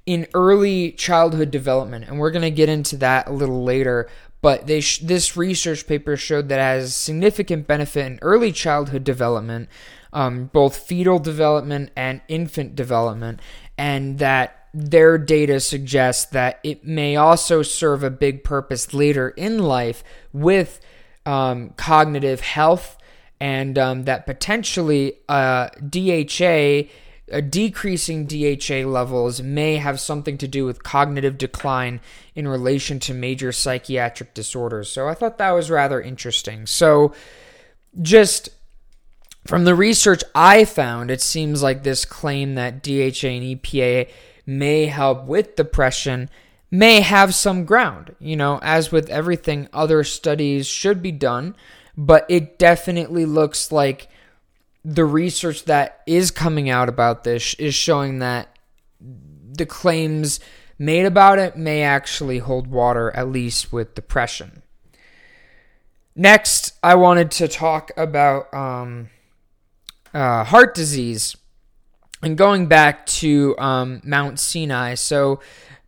in 0.06 0.26
early 0.34 0.92
childhood 0.92 1.50
development, 1.50 2.06
and 2.06 2.18
we're 2.18 2.30
going 2.30 2.42
to 2.42 2.50
get 2.50 2.68
into 2.68 2.96
that 2.98 3.26
a 3.26 3.32
little 3.32 3.64
later. 3.64 4.08
But 4.42 4.66
they 4.66 4.80
sh- 4.80 4.98
this 4.98 5.36
research 5.36 5.86
paper 5.86 6.16
showed 6.16 6.50
that 6.50 6.60
has 6.60 6.94
significant 6.94 7.66
benefit 7.66 8.04
in 8.04 8.18
early 8.20 8.52
childhood 8.52 9.02
development, 9.02 9.70
um, 10.12 10.50
both 10.52 10.76
fetal 10.76 11.18
development 11.18 11.90
and 11.96 12.20
infant 12.28 12.76
development, 12.76 13.40
and 13.78 14.18
that 14.18 14.63
their 14.74 15.16
data 15.16 15.60
suggests 15.60 16.24
that 16.26 16.58
it 16.64 16.84
may 16.84 17.14
also 17.16 17.62
serve 17.62 18.02
a 18.02 18.10
big 18.10 18.42
purpose 18.42 18.92
later 18.92 19.30
in 19.30 19.58
life 19.58 20.02
with 20.32 20.80
um, 21.24 21.70
cognitive 21.76 22.40
health, 22.40 22.98
and 23.40 23.78
um, 23.78 24.04
that 24.04 24.26
potentially 24.26 25.14
uh, 25.28 25.68
DHA 25.88 26.90
a 27.30 27.40
decreasing 27.40 28.26
DHA 28.26 28.86
levels 28.86 29.40
may 29.40 29.76
have 29.76 29.98
something 29.98 30.36
to 30.38 30.46
do 30.46 30.66
with 30.66 30.82
cognitive 30.82 31.38
decline 31.38 32.00
in 32.34 32.46
relation 32.46 33.00
to 33.00 33.14
major 33.14 33.50
psychiatric 33.50 34.34
disorders. 34.34 34.90
So 34.90 35.08
I 35.08 35.14
thought 35.14 35.38
that 35.38 35.52
was 35.52 35.70
rather 35.70 36.02
interesting. 36.02 36.66
So, 36.66 37.14
just 38.02 38.50
from 39.46 39.64
the 39.64 39.74
research 39.74 40.22
I 40.34 40.64
found, 40.64 41.10
it 41.10 41.22
seems 41.22 41.62
like 41.62 41.82
this 41.82 42.04
claim 42.04 42.56
that 42.56 42.82
DHA 42.82 43.28
and 43.28 43.60
EPA 43.62 44.08
may 44.46 44.86
help 44.86 45.24
with 45.24 45.56
depression 45.56 46.28
may 46.70 47.00
have 47.00 47.34
some 47.34 47.64
ground. 47.64 48.14
You 48.18 48.36
know, 48.36 48.58
as 48.62 48.90
with 48.90 49.08
everything, 49.08 49.68
other 49.72 50.02
studies 50.02 50.66
should 50.66 51.02
be 51.02 51.12
done, 51.12 51.54
but 51.96 52.26
it 52.28 52.58
definitely 52.58 53.24
looks 53.24 53.70
like 53.70 54.08
the 54.84 55.04
research 55.04 55.64
that 55.64 56.02
is 56.06 56.30
coming 56.30 56.68
out 56.68 56.88
about 56.88 57.24
this 57.24 57.54
is 57.54 57.74
showing 57.74 58.18
that 58.18 58.48
the 59.00 59.66
claims 59.66 60.40
made 60.78 61.06
about 61.06 61.38
it 61.38 61.56
may 61.56 61.82
actually 61.82 62.38
hold 62.38 62.66
water, 62.66 63.10
at 63.12 63.28
least 63.28 63.72
with 63.72 63.94
depression. 63.94 64.62
Next, 66.16 66.74
I 66.82 66.96
wanted 66.96 67.30
to 67.32 67.48
talk 67.48 67.92
about 67.96 68.52
um, 68.52 69.10
uh, 70.12 70.44
heart 70.44 70.74
disease 70.74 71.36
and 72.24 72.36
going 72.36 72.66
back 72.66 73.06
to 73.06 73.56
um, 73.58 74.00
Mount 74.04 74.38
Sinai. 74.38 74.94
So, 74.94 75.40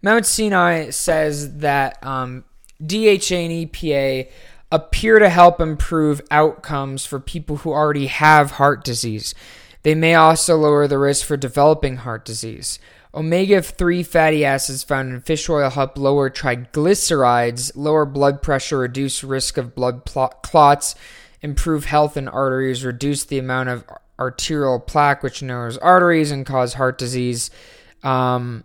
Mount 0.02 0.26
Sinai 0.26 0.90
says 0.90 1.58
that 1.58 2.04
um, 2.04 2.44
DHA 2.84 3.34
and 3.34 3.70
EPA 3.70 4.30
appear 4.70 5.18
to 5.18 5.28
help 5.28 5.60
improve 5.60 6.20
outcomes 6.30 7.06
for 7.06 7.18
people 7.18 7.58
who 7.58 7.72
already 7.72 8.06
have 8.06 8.52
heart 8.52 8.84
disease. 8.84 9.34
They 9.82 9.94
may 9.94 10.14
also 10.14 10.56
lower 10.56 10.86
the 10.86 10.98
risk 10.98 11.24
for 11.24 11.36
developing 11.36 11.98
heart 11.98 12.24
disease. 12.24 12.78
Omega 13.14 13.62
3 13.62 14.02
fatty 14.02 14.44
acids 14.44 14.82
found 14.82 15.12
in 15.12 15.20
fish 15.20 15.48
oil 15.48 15.70
help 15.70 15.96
lower 15.96 16.28
triglycerides, 16.28 17.72
lower 17.74 18.04
blood 18.04 18.42
pressure, 18.42 18.78
reduce 18.78 19.24
risk 19.24 19.56
of 19.56 19.74
blood 19.74 20.02
clots, 20.04 20.94
improve 21.40 21.86
health 21.86 22.16
in 22.16 22.28
arteries, 22.28 22.84
reduce 22.84 23.24
the 23.24 23.38
amount 23.38 23.70
of 23.70 23.84
arterial 24.18 24.80
plaque, 24.80 25.22
which 25.22 25.42
narrows 25.42 25.78
arteries 25.78 26.30
and 26.30 26.46
cause 26.46 26.74
heart 26.74 26.98
disease. 26.98 27.50
Um, 28.02 28.64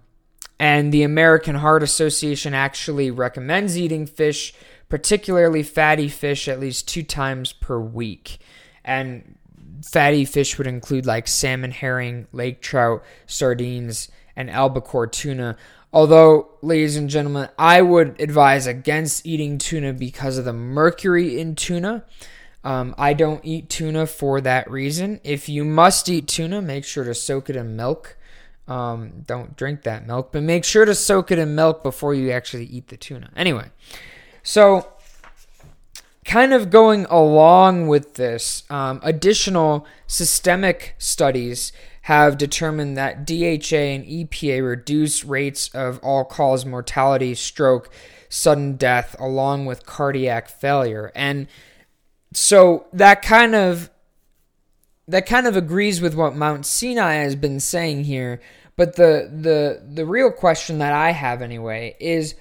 and 0.59 0.93
the 0.93 1.03
American 1.03 1.55
Heart 1.55 1.83
Association 1.83 2.53
actually 2.53 3.09
recommends 3.09 3.77
eating 3.77 4.05
fish 4.05 4.53
particularly 4.91 5.63
fatty 5.63 6.09
fish, 6.09 6.47
at 6.47 6.59
least 6.59 6.87
two 6.87 7.01
times 7.01 7.53
per 7.53 7.79
week. 7.79 8.39
And 8.83 9.37
fatty 9.83 10.25
fish 10.25 10.57
would 10.57 10.67
include 10.67 11.05
like 11.05 11.27
salmon, 11.27 11.71
herring, 11.71 12.27
lake 12.33 12.61
trout, 12.61 13.01
sardines, 13.25 14.09
and 14.35 14.51
albacore 14.51 15.07
tuna. 15.07 15.57
Although, 15.93 16.49
ladies 16.61 16.97
and 16.97 17.09
gentlemen, 17.09 17.49
I 17.57 17.81
would 17.81 18.19
advise 18.19 18.67
against 18.67 19.25
eating 19.25 19.57
tuna 19.57 19.93
because 19.93 20.37
of 20.37 20.45
the 20.45 20.53
mercury 20.53 21.39
in 21.39 21.55
tuna. 21.55 22.03
Um, 22.63 22.93
I 22.97 23.13
don't 23.13 23.43
eat 23.43 23.69
tuna 23.69 24.05
for 24.05 24.39
that 24.41 24.69
reason. 24.69 25.19
If 25.23 25.49
you 25.49 25.65
must 25.65 26.07
eat 26.09 26.27
tuna, 26.27 26.61
make 26.61 26.85
sure 26.85 27.03
to 27.03 27.15
soak 27.15 27.49
it 27.49 27.55
in 27.55 27.75
milk. 27.75 28.17
Um, 28.67 29.23
don't 29.25 29.55
drink 29.57 29.83
that 29.83 30.05
milk, 30.05 30.31
but 30.31 30.43
make 30.43 30.63
sure 30.63 30.85
to 30.85 30.95
soak 30.95 31.31
it 31.31 31.39
in 31.39 31.55
milk 31.55 31.83
before 31.83 32.13
you 32.13 32.31
actually 32.31 32.65
eat 32.65 32.87
the 32.87 32.97
tuna. 32.97 33.31
Anyway, 33.35 33.69
so, 34.43 34.93
kind 36.25 36.53
of 36.53 36.69
going 36.69 37.05
along 37.05 37.87
with 37.87 38.13
this, 38.13 38.63
um, 38.69 38.99
additional 39.03 39.85
systemic 40.07 40.95
studies 40.99 41.73
have 42.03 42.37
determined 42.37 42.97
that 42.97 43.25
DHA 43.25 43.77
and 43.77 44.05
EPA 44.05 44.65
reduce 44.65 45.23
rates 45.23 45.69
of 45.73 45.99
all 46.01 46.23
cause 46.23 46.65
mortality, 46.65 47.35
stroke, 47.35 47.89
sudden 48.29 48.75
death, 48.75 49.15
along 49.19 49.65
with 49.65 49.85
cardiac 49.85 50.47
failure. 50.47 51.11
And 51.13 51.47
so 52.33 52.85
that 52.93 53.21
kind 53.21 53.55
of 53.55 53.89
that 55.07 55.25
kind 55.25 55.47
of 55.47 55.57
agrees 55.57 56.01
with 56.01 56.15
what 56.15 56.35
Mount 56.35 56.65
Sinai 56.65 57.15
has 57.15 57.35
been 57.35 57.59
saying 57.59 58.05
here. 58.05 58.39
But 58.75 58.95
the 58.95 59.29
the 59.31 59.83
the 59.85 60.05
real 60.05 60.31
question 60.31 60.79
that 60.79 60.93
I 60.93 61.11
have 61.11 61.41
anyway 61.41 61.95
is 61.99 62.35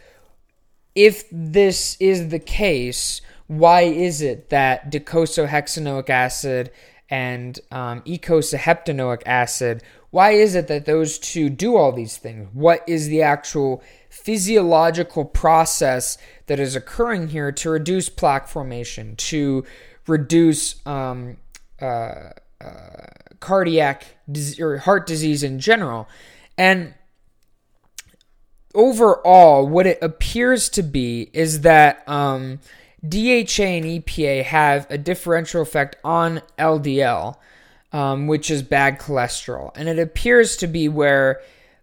if 0.95 1.25
this 1.31 1.97
is 2.01 2.29
the 2.29 2.39
case, 2.39 3.21
why 3.47 3.83
is 3.83 4.23
it 4.23 4.51
that 4.51 4.91
docosahexaenoic 4.91 6.09
acid 6.09 6.71
and 7.09 7.59
um, 7.73 8.03
eicosaheptanoic 8.03 9.23
acid, 9.27 9.83
why 10.11 10.31
is 10.31 10.55
it 10.55 10.69
that 10.69 10.87
those 10.87 11.19
two 11.19 11.51
do 11.51 11.77
all 11.77 11.93
these 11.93 12.17
things? 12.17 12.49
What 12.53 12.85
is 12.87 13.09
the 13.09 13.23
actual 13.23 13.83
physiological 14.11 15.25
process 15.25 16.19
that 16.47 16.61
is 16.61 16.77
occurring 16.77 17.29
here 17.29 17.51
to 17.53 17.71
reduce 17.71 18.09
plaque 18.09 18.49
formation, 18.49 19.17
to 19.17 19.65
reduce 20.07 20.85
um, 20.87 21.37
uh, 21.81 22.31
uh, 22.61 23.07
cardiac 23.39 24.05
or 24.59 24.79
heart 24.79 25.07
disease 25.07 25.43
in 25.43 25.59
general? 25.59 26.09
And 26.59 26.95
overall, 28.75 29.67
what 29.67 29.87
it 29.87 29.99
appears 30.03 30.69
to 30.71 30.83
be 30.83 31.31
is 31.33 31.63
that 31.63 32.07
um, 32.09 32.59
DHA 33.03 33.63
and 33.63 33.87
EPA 33.87 34.45
have 34.45 34.87
a 34.91 34.99
differential 34.99 35.63
effect 35.63 35.97
on 36.05 36.43
LDL, 36.59 37.37
um, 37.93 38.27
which 38.27 38.51
is 38.51 38.63
bad 38.63 38.99
cholesterol. 38.99 39.71
And 39.75 39.89
it 39.89 39.99
appears 39.99 40.57
to 40.59 40.67
be 40.67 40.89
where 40.89 41.41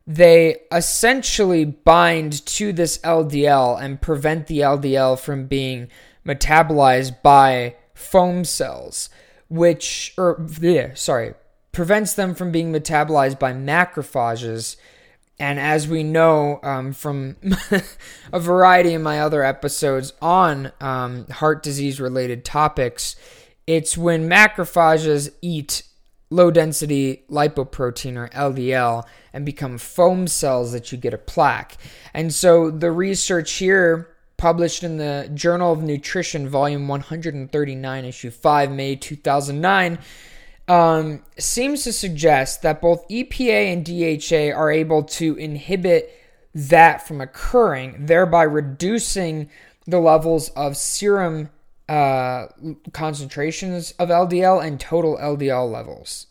they 0.07 0.55
essentially 0.71 1.65
bind 1.65 2.45
to 2.45 2.71
this 2.71 2.97
LDL 2.99 3.79
and 3.81 4.01
prevent 4.01 4.47
the 4.47 4.59
LDL 4.59 5.19
from 5.19 5.47
being 5.47 5.89
metabolized 6.25 7.21
by 7.21 7.75
foam 7.93 8.45
cells, 8.45 9.09
which, 9.49 10.13
or, 10.17 10.47
sorry, 10.95 11.33
prevents 11.73 12.13
them 12.13 12.33
from 12.33 12.53
being 12.53 12.71
metabolized 12.71 13.37
by 13.37 13.51
macrophages. 13.51 14.77
And 15.39 15.59
as 15.59 15.89
we 15.89 16.03
know 16.03 16.61
um, 16.63 16.93
from 16.93 17.35
a 18.33 18.39
variety 18.39 18.93
of 18.93 19.01
my 19.01 19.19
other 19.19 19.43
episodes 19.43 20.13
on 20.21 20.71
um, 20.79 21.27
heart 21.27 21.61
disease 21.63 21.99
related 21.99 22.45
topics, 22.45 23.17
it's 23.67 23.97
when 23.97 24.29
macrophages 24.29 25.31
eat 25.41 25.83
low 26.29 26.49
density 26.49 27.23
lipoprotein 27.29 28.17
or 28.17 28.29
LDL 28.29 29.03
and 29.38 29.46
become 29.46 29.77
foam 29.77 30.25
cells 30.25 30.72
that 30.72 30.91
you 30.91 30.98
get 30.98 31.13
a 31.13 31.17
plaque. 31.17 31.77
And 32.12 32.34
so 32.34 32.72
the 32.72 32.91
research 32.91 33.53
here, 33.53 34.10
published 34.36 34.84
in 34.84 34.98
the 34.98 35.29
Journal 35.32 35.72
of 35.72 35.84
Nutrition, 35.84 36.50
volume 36.50 36.88
139, 36.88 38.06
issue 38.06 38.32
5, 38.32 38.72
May 38.72 38.96
2009 38.96 40.00
um, 40.67 41.24
seems 41.38 41.84
to 41.84 41.94
suggest 41.94 42.63
that 42.63 42.82
both 42.82 43.08
EPA 43.10 43.74
and 43.74 43.86
DHA 43.86 44.58
are 44.58 44.72
able 44.72 45.03
to 45.03 45.36
inhibit 45.36 46.12
that 46.56 47.08
from 47.08 47.22
occurring, 47.22 48.08
thereby 48.08 48.41
reducing 48.41 49.51
the 49.86 50.00
levels 50.00 50.50
of 50.50 50.75
serum 50.75 51.51
uh, 51.88 52.48
concentrations 52.91 53.91
of 53.91 54.10
LDL 54.10 54.65
and 54.65 54.79
total 54.79 55.15
LDL 55.17 55.72
levels, 55.72 56.25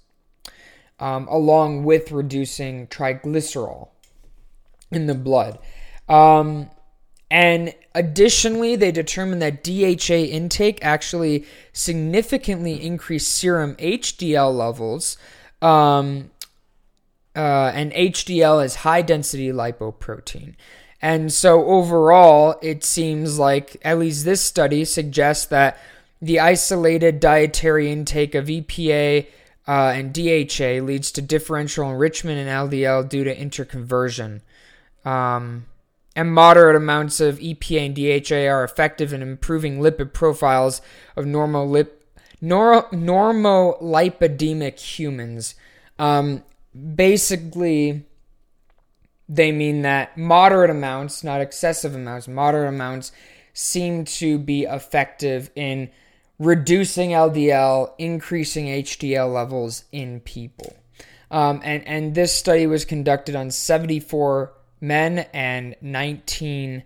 um, 0.99 1.27
along 1.29 1.85
with 1.85 2.13
reducing 2.13 2.87
triglycerol 2.87 3.89
in 4.91 5.07
the 5.07 5.15
blood. 5.15 5.59
Um, 6.09 6.71
And 7.29 7.75
additionally, 7.93 8.77
they 8.77 8.93
determined 8.93 9.43
that 9.43 9.65
DHA 9.65 10.31
intake 10.31 10.79
actually 10.81 11.45
significantly 11.73 12.81
increased 12.81 13.33
serum 13.33 13.75
HDL 13.77 14.57
levels. 14.57 15.19
Um, 15.61 16.31
uh, 17.35 17.73
and 17.75 17.93
HDL 17.93 18.65
is 18.65 18.77
high 18.77 19.03
density 19.03 19.49
lipoprotein. 19.49 20.55
And 21.03 21.33
so 21.33 21.67
overall, 21.67 22.59
it 22.63 22.85
seems 22.85 23.39
like 23.39 23.77
at 23.85 23.99
least 23.99 24.25
this 24.25 24.41
study 24.41 24.85
suggests 24.85 25.47
that 25.47 25.79
the 26.23 26.41
isolated 26.41 27.21
dietary 27.21 27.93
intake 27.93 28.35
of 28.35 28.47
EPA 28.47 29.27
uh, 29.69 29.93
and 29.95 30.13
DHA 30.13 30.85
leads 30.85 31.11
to 31.13 31.23
differential 31.23 31.91
enrichment 31.91 32.39
in 32.39 32.47
LDL 32.47 33.09
due 33.09 33.25
to 33.25 33.35
interconversion. 33.37 34.43
Um, 35.05 35.67
and 36.15 36.33
moderate 36.33 36.77
amounts 36.77 37.21
of 37.21 37.39
EPA 37.39 37.87
and 37.87 37.95
DHA 37.95 38.51
are 38.51 38.65
effective 38.65 39.13
in 39.13 39.23
improving 39.23 39.81
lipid 39.81 40.13
profiles 40.13 40.81
of 41.15 41.27
normal 41.27 41.69
lip, 41.69 42.09
nor, 42.41 42.85
normolipidemic 42.91 44.79
humans. 44.79 45.57
Um, 45.99 46.43
basically, 46.95 48.05
they 49.29 49.53
mean 49.53 49.83
that 49.83 50.17
moderate 50.17 50.71
amounts, 50.71 51.23
not 51.23 51.41
excessive 51.41 51.95
amounts, 51.95 52.29
moderate 52.29 52.69
amounts 52.69 53.13
seem 53.53 54.05
to 54.05 54.39
be 54.39 54.65
effective 54.65 55.51
in 55.55 55.91
reducing 56.39 57.11
LDL, 57.11 57.93
increasing 57.99 58.67
HDL 58.67 59.33
levels 59.33 59.85
in 59.93 60.21
people. 60.21 60.77
Um, 61.31 61.61
and, 61.65 61.87
and 61.87 62.15
this 62.15 62.33
study 62.33 62.67
was 62.67 62.85
conducted 62.85 63.35
on 63.35 63.51
74 63.51 64.53
men 64.81 65.27
and 65.33 65.75
19, 65.81 66.85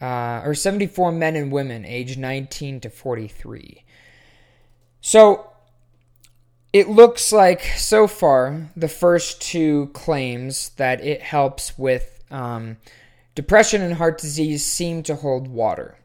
uh, 0.00 0.42
or 0.44 0.54
74 0.54 1.12
men 1.12 1.36
and 1.36 1.52
women 1.52 1.84
aged 1.84 2.18
19 2.18 2.80
to 2.80 2.90
43. 2.90 3.84
So 5.00 5.50
it 6.72 6.88
looks 6.88 7.30
like 7.32 7.62
so 7.76 8.06
far 8.06 8.70
the 8.74 8.88
first 8.88 9.42
two 9.42 9.90
claims 9.92 10.70
that 10.70 11.04
it 11.04 11.22
helps 11.22 11.78
with 11.78 12.24
um, 12.30 12.78
depression 13.34 13.82
and 13.82 13.94
heart 13.94 14.18
disease 14.18 14.64
seem 14.64 15.02
to 15.04 15.14
hold 15.14 15.46
water. 15.48 15.96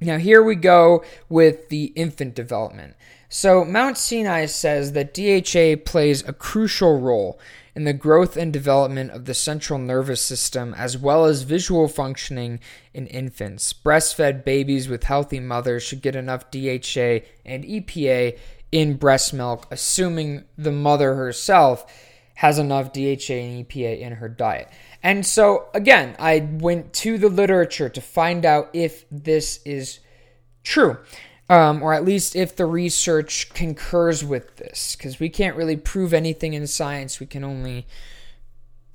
Now, 0.00 0.18
here 0.18 0.42
we 0.42 0.54
go 0.54 1.04
with 1.28 1.68
the 1.68 1.86
infant 1.96 2.34
development. 2.34 2.94
So, 3.28 3.64
Mount 3.64 3.98
Sinai 3.98 4.46
says 4.46 4.92
that 4.92 5.14
DHA 5.14 5.84
plays 5.88 6.26
a 6.26 6.32
crucial 6.32 6.98
role 6.98 7.38
in 7.74 7.84
the 7.84 7.92
growth 7.92 8.36
and 8.36 8.52
development 8.52 9.10
of 9.12 9.26
the 9.26 9.34
central 9.34 9.78
nervous 9.78 10.20
system 10.20 10.74
as 10.74 10.98
well 10.98 11.26
as 11.26 11.42
visual 11.42 11.86
functioning 11.86 12.60
in 12.92 13.06
infants. 13.06 13.72
Breastfed 13.72 14.44
babies 14.44 14.88
with 14.88 15.04
healthy 15.04 15.38
mothers 15.38 15.82
should 15.82 16.02
get 16.02 16.16
enough 16.16 16.50
DHA 16.50 17.20
and 17.44 17.64
EPA 17.64 18.38
in 18.72 18.94
breast 18.94 19.32
milk, 19.32 19.66
assuming 19.70 20.44
the 20.56 20.72
mother 20.72 21.14
herself 21.14 21.86
has 22.40 22.58
enough 22.58 22.90
DHA 22.94 23.34
and 23.34 23.68
EPA 23.68 24.00
in 24.00 24.14
her 24.14 24.26
diet. 24.26 24.66
And 25.02 25.26
so, 25.26 25.68
again, 25.74 26.16
I 26.18 26.48
went 26.50 26.94
to 26.94 27.18
the 27.18 27.28
literature 27.28 27.90
to 27.90 28.00
find 28.00 28.46
out 28.46 28.70
if 28.72 29.04
this 29.10 29.60
is 29.66 30.00
true, 30.64 30.96
um, 31.50 31.82
or 31.82 31.92
at 31.92 32.02
least 32.02 32.34
if 32.34 32.56
the 32.56 32.64
research 32.64 33.52
concurs 33.52 34.24
with 34.24 34.56
this, 34.56 34.96
because 34.96 35.20
we 35.20 35.28
can't 35.28 35.54
really 35.54 35.76
prove 35.76 36.14
anything 36.14 36.54
in 36.54 36.66
science. 36.66 37.20
We 37.20 37.26
can 37.26 37.44
only 37.44 37.86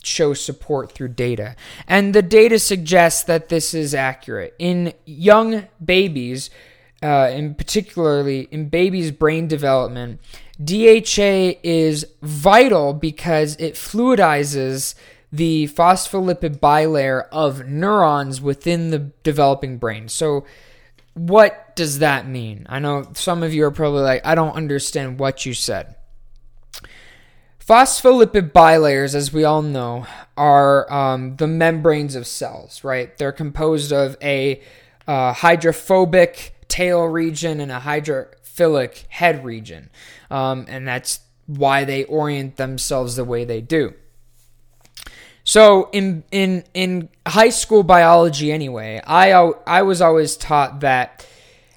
show 0.04 0.34
support 0.34 0.94
through 0.94 1.10
data. 1.10 1.56
And 1.88 2.16
the 2.16 2.24
data 2.24 2.58
suggests 2.58 3.22
that 3.25 3.50
this 3.50 3.75
is 3.75 3.94
accurate. 3.94 4.56
In 4.58 4.92
young 5.06 5.68
babies, 5.84 6.50
uh, 7.04 7.30
in 7.32 7.54
particularly 7.54 8.48
in 8.50 8.70
babies' 8.70 9.12
brain 9.12 9.48
development, 9.48 10.20
DHA 10.63 11.59
is 11.63 12.05
vital 12.22 12.94
because 12.94 13.55
it 13.57 13.74
fluidizes 13.74 14.96
the 15.31 15.68
phospholipid 15.68 16.59
bilayer 16.59 17.27
of 17.31 17.68
neurons 17.68 18.39
within 18.39 18.89
the 18.89 19.00
developing 19.24 19.77
brain. 19.77 20.07
So, 20.07 20.46
what 21.13 21.75
does 21.75 22.00
that 22.00 22.27
mean? 22.27 22.65
I 22.70 22.79
know 22.79 23.09
some 23.13 23.44
of 23.44 23.53
you 23.53 23.65
are 23.65 23.72
probably 23.72 24.01
like, 24.01 24.25
I 24.25 24.35
don't 24.35 24.55
understand 24.55 25.20
what 25.20 25.46
you 25.46 25.53
said. 25.53 25.96
Phospholipid 27.65 28.51
bilayers, 28.51 29.15
as 29.15 29.33
we 29.33 29.44
all 29.44 29.61
know, 29.61 30.05
are 30.37 30.91
um, 30.94 31.35
the 31.37 31.48
membranes 31.48 32.15
of 32.15 32.27
cells, 32.27 32.83
right? 32.83 33.18
They're 33.18 33.31
composed 33.31 33.91
of 33.91 34.18
a 34.22 34.61
uh, 35.07 35.33
hydrophobic 35.33 36.53
tail 36.68 37.05
region 37.05 37.59
and 37.59 37.72
a 37.72 37.79
hydrophilic 38.55 39.05
head 39.09 39.44
region. 39.46 39.89
Um, 40.29 40.65
and 40.68 40.87
that's 40.87 41.20
why 41.48 41.83
they 41.83 42.03
orient 42.05 42.57
themselves 42.57 43.15
the 43.15 43.25
way 43.25 43.46
they 43.46 43.61
do. 43.61 43.94
So 45.44 45.89
in 45.91 46.24
in 46.31 46.63
in 46.74 47.09
high 47.27 47.50
school 47.50 47.83
biology 47.83 48.51
anyway, 48.51 49.00
I 49.05 49.31
I 49.68 49.83
was 49.83 50.01
always 50.01 50.35
taught 50.35 50.79
that 50.79 51.25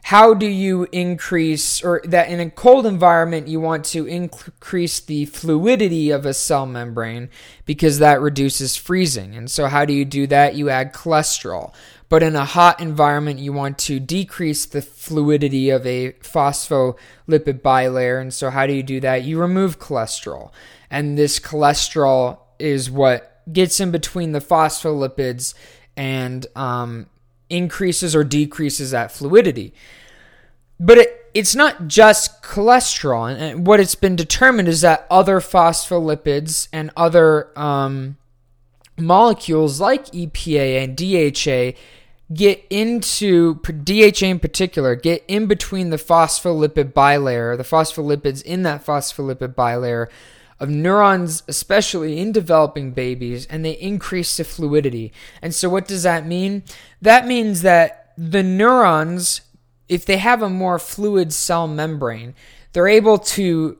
how 0.05 0.33
do 0.33 0.47
you 0.47 0.87
increase 0.91 1.85
or 1.85 2.01
that 2.05 2.31
in 2.31 2.41
a 2.41 2.49
cold 2.49 2.87
environment 2.87 3.47
you 3.47 3.61
want 3.61 3.85
to 3.85 4.07
increase 4.07 5.01
the 5.01 5.27
fluidity 5.27 6.11
of 6.11 6.25
a 6.25 6.33
cell 6.33 6.65
membrane 6.65 7.29
because 7.67 7.99
that 7.99 8.23
reduces 8.23 8.75
freezing. 8.75 9.35
And 9.37 9.51
so 9.51 9.67
how 9.67 9.85
do 9.85 9.93
you 9.93 10.07
do 10.07 10.27
that? 10.29 10.55
You 10.55 10.71
add 10.71 10.95
cholesterol. 10.95 11.75
But 12.09 12.23
in 12.23 12.37
a 12.37 12.45
hot 12.45 12.81
environment, 12.81 13.39
you 13.39 13.53
want 13.53 13.79
to 13.81 14.01
decrease 14.01 14.65
the 14.65 14.81
fluidity 14.81 15.69
of 15.69 15.87
a 15.87 16.13
phospholipid 16.13 17.61
bilayer. 17.61 18.21
And 18.21 18.33
so, 18.33 18.51
how 18.51 18.67
do 18.67 18.73
you 18.73 18.83
do 18.83 19.01
that? 19.01 19.25
You 19.25 19.39
remove 19.39 19.79
cholesterol. 19.79 20.51
And 20.91 21.19
this 21.19 21.39
cholesterol 21.39 22.39
is 22.59 22.91
what 22.91 23.43
gets 23.53 23.79
in 23.79 23.91
between 23.91 24.33
the 24.33 24.41
phospholipids 24.41 25.53
and 25.97 26.47
um, 26.57 27.07
increases 27.51 28.17
or 28.17 28.25
decreases 28.25 28.93
that 28.93 29.13
fluidity. 29.13 29.75
But 30.81 30.99
it, 30.99 31.31
it's 31.35 31.55
not 31.55 31.89
just 31.89 32.43
cholesterol. 32.43 33.37
And 33.37 33.67
what 33.67 33.81
it's 33.81 33.95
been 33.95 34.17
determined 34.17 34.69
is 34.69 34.81
that 34.81 35.07
other 35.11 35.41
phospholipids 35.41 36.69
and 36.73 36.91
other 36.97 37.51
um, 37.59 38.17
molecules 38.97 39.81
like 39.81 40.07
EPA 40.07 40.85
and 40.85 40.97
DHA 40.97 41.79
get 42.33 42.65
into 42.69 43.55
DHA 43.57 44.27
in 44.27 44.39
particular, 44.39 44.95
get 44.95 45.25
in 45.29 45.47
between 45.47 45.91
the 45.91 45.97
phospholipid 45.97 46.93
bilayer, 46.93 47.57
the 47.57 47.63
phospholipids 47.63 48.43
in 48.43 48.63
that 48.65 48.85
phospholipid 48.85 49.55
bilayer 49.55 50.09
of 50.61 50.69
neurons, 50.69 51.43
especially 51.49 52.19
in 52.19 52.33
developing 52.33 52.91
babies, 52.91 53.47
and 53.47 53.65
they 53.65 53.73
increase 53.73 54.37
the 54.37 54.45
fluidity. 54.45 55.13
And 55.41 55.55
so, 55.55 55.69
what 55.69 55.87
does 55.87 56.03
that 56.03 56.27
mean? 56.27 56.65
That 57.01 57.27
means 57.27 57.63
that 57.63 58.13
the 58.19 58.43
neurons, 58.43 59.41
if 59.89 60.05
they 60.05 60.17
have 60.17 60.43
a 60.43 60.51
more 60.51 60.79
fluid 60.79 61.33
cell 61.33 61.69
membrane, 61.69 62.35
they're 62.73 62.89
able 62.89 63.19
to 63.19 63.79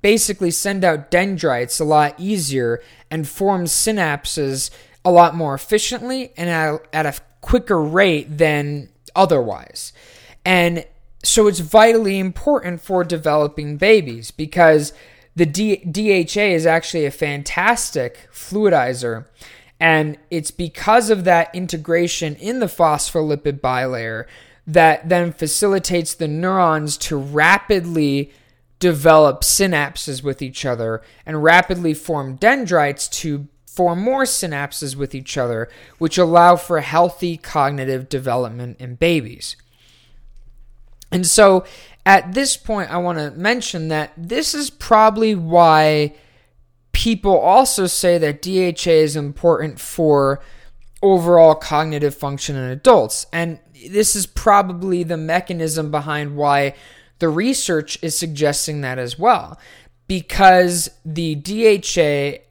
basically 0.00 0.50
send 0.50 0.84
out 0.84 1.10
dendrites 1.10 1.78
a 1.78 1.84
lot 1.84 2.14
easier 2.18 2.82
and 3.10 3.28
form 3.28 3.64
synapses 3.64 4.70
a 5.04 5.10
lot 5.10 5.34
more 5.34 5.54
efficiently 5.54 6.32
and 6.36 6.48
at 6.92 7.06
a, 7.06 7.14
quicker 7.40 7.80
rate 7.80 8.38
than 8.38 8.88
otherwise. 9.14 9.92
And 10.44 10.84
so 11.22 11.46
it's 11.46 11.60
vitally 11.60 12.18
important 12.18 12.80
for 12.80 13.04
developing 13.04 13.76
babies 13.76 14.30
because 14.30 14.92
the 15.34 15.46
D- 15.46 15.76
DHA 15.76 16.54
is 16.54 16.66
actually 16.66 17.06
a 17.06 17.10
fantastic 17.10 18.28
fluidizer. 18.32 19.26
And 19.80 20.18
it's 20.30 20.50
because 20.50 21.10
of 21.10 21.24
that 21.24 21.54
integration 21.54 22.34
in 22.36 22.58
the 22.58 22.66
phospholipid 22.66 23.60
bilayer 23.60 24.24
that 24.66 25.08
then 25.08 25.32
facilitates 25.32 26.14
the 26.14 26.28
neurons 26.28 26.96
to 26.98 27.16
rapidly 27.16 28.32
develop 28.78 29.42
synapses 29.42 30.22
with 30.22 30.42
each 30.42 30.64
other 30.64 31.02
and 31.24 31.42
rapidly 31.42 31.94
form 31.94 32.36
dendrites 32.36 33.08
to 33.08 33.48
form 33.78 34.00
more 34.00 34.24
synapses 34.24 34.96
with 34.96 35.14
each 35.14 35.38
other, 35.38 35.68
which 35.98 36.18
allow 36.18 36.56
for 36.56 36.80
healthy 36.80 37.36
cognitive 37.36 38.08
development 38.08 38.76
in 38.80 38.96
babies. 38.96 39.54
And 41.12 41.24
so 41.24 41.64
at 42.04 42.34
this 42.34 42.56
point, 42.56 42.90
I 42.90 42.96
want 42.96 43.18
to 43.18 43.30
mention 43.30 43.86
that 43.86 44.10
this 44.16 44.52
is 44.52 44.68
probably 44.68 45.36
why 45.36 46.16
people 46.90 47.38
also 47.38 47.86
say 47.86 48.18
that 48.18 48.42
DHA 48.42 48.90
is 48.90 49.14
important 49.14 49.78
for 49.78 50.40
overall 51.00 51.54
cognitive 51.54 52.16
function 52.16 52.56
in 52.56 52.64
adults. 52.64 53.26
And 53.32 53.60
this 53.88 54.16
is 54.16 54.26
probably 54.26 55.04
the 55.04 55.16
mechanism 55.16 55.92
behind 55.92 56.34
why 56.34 56.74
the 57.20 57.28
research 57.28 57.96
is 58.02 58.18
suggesting 58.18 58.80
that 58.80 58.98
as 58.98 59.20
well. 59.20 59.56
Because 60.08 60.90
the 61.04 61.36
DHA 61.36 62.47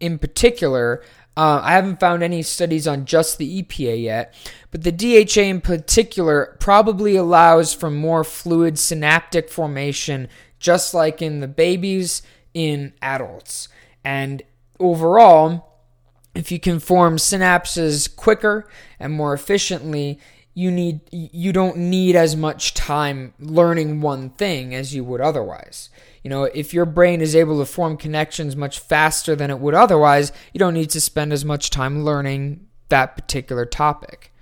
in 0.00 0.18
particular 0.18 1.02
Uh, 1.38 1.60
I 1.62 1.72
haven't 1.72 2.00
found 2.00 2.22
any 2.22 2.42
studies 2.42 2.88
on 2.88 3.04
just 3.04 3.36
the 3.36 3.62
EPA 3.62 4.02
yet, 4.02 4.34
but 4.70 4.84
the 4.84 4.90
DHA 4.90 5.42
in 5.42 5.60
particular 5.60 6.56
probably 6.60 7.14
allows 7.14 7.74
for 7.74 7.90
more 7.90 8.24
fluid 8.24 8.78
synaptic 8.78 9.50
formation, 9.50 10.28
just 10.58 10.94
like 10.94 11.20
in 11.20 11.40
the 11.40 11.48
babies 11.48 12.22
in 12.54 12.94
adults. 13.02 13.68
And 14.02 14.42
overall, 14.80 15.74
if 16.34 16.50
you 16.50 16.58
can 16.58 16.80
form 16.80 17.18
synapses 17.18 18.08
quicker 18.16 18.66
and 18.98 19.12
more 19.12 19.34
efficiently, 19.34 20.18
you 20.56 20.70
need 20.70 21.00
you 21.12 21.52
don't 21.52 21.76
need 21.76 22.16
as 22.16 22.34
much 22.34 22.72
time 22.72 23.34
learning 23.38 24.00
one 24.00 24.30
thing 24.30 24.74
as 24.74 24.94
you 24.94 25.04
would 25.04 25.20
otherwise. 25.20 25.90
You 26.22 26.30
know, 26.30 26.44
if 26.44 26.72
your 26.72 26.86
brain 26.86 27.20
is 27.20 27.36
able 27.36 27.58
to 27.58 27.66
form 27.66 27.98
connections 27.98 28.56
much 28.56 28.78
faster 28.78 29.36
than 29.36 29.50
it 29.50 29.60
would 29.60 29.74
otherwise, 29.74 30.32
you 30.54 30.58
don't 30.58 30.72
need 30.72 30.88
to 30.90 31.00
spend 31.00 31.34
as 31.34 31.44
much 31.44 31.68
time 31.68 32.04
learning 32.04 32.66
that 32.88 33.16
particular 33.16 33.66
topic. 33.66 34.32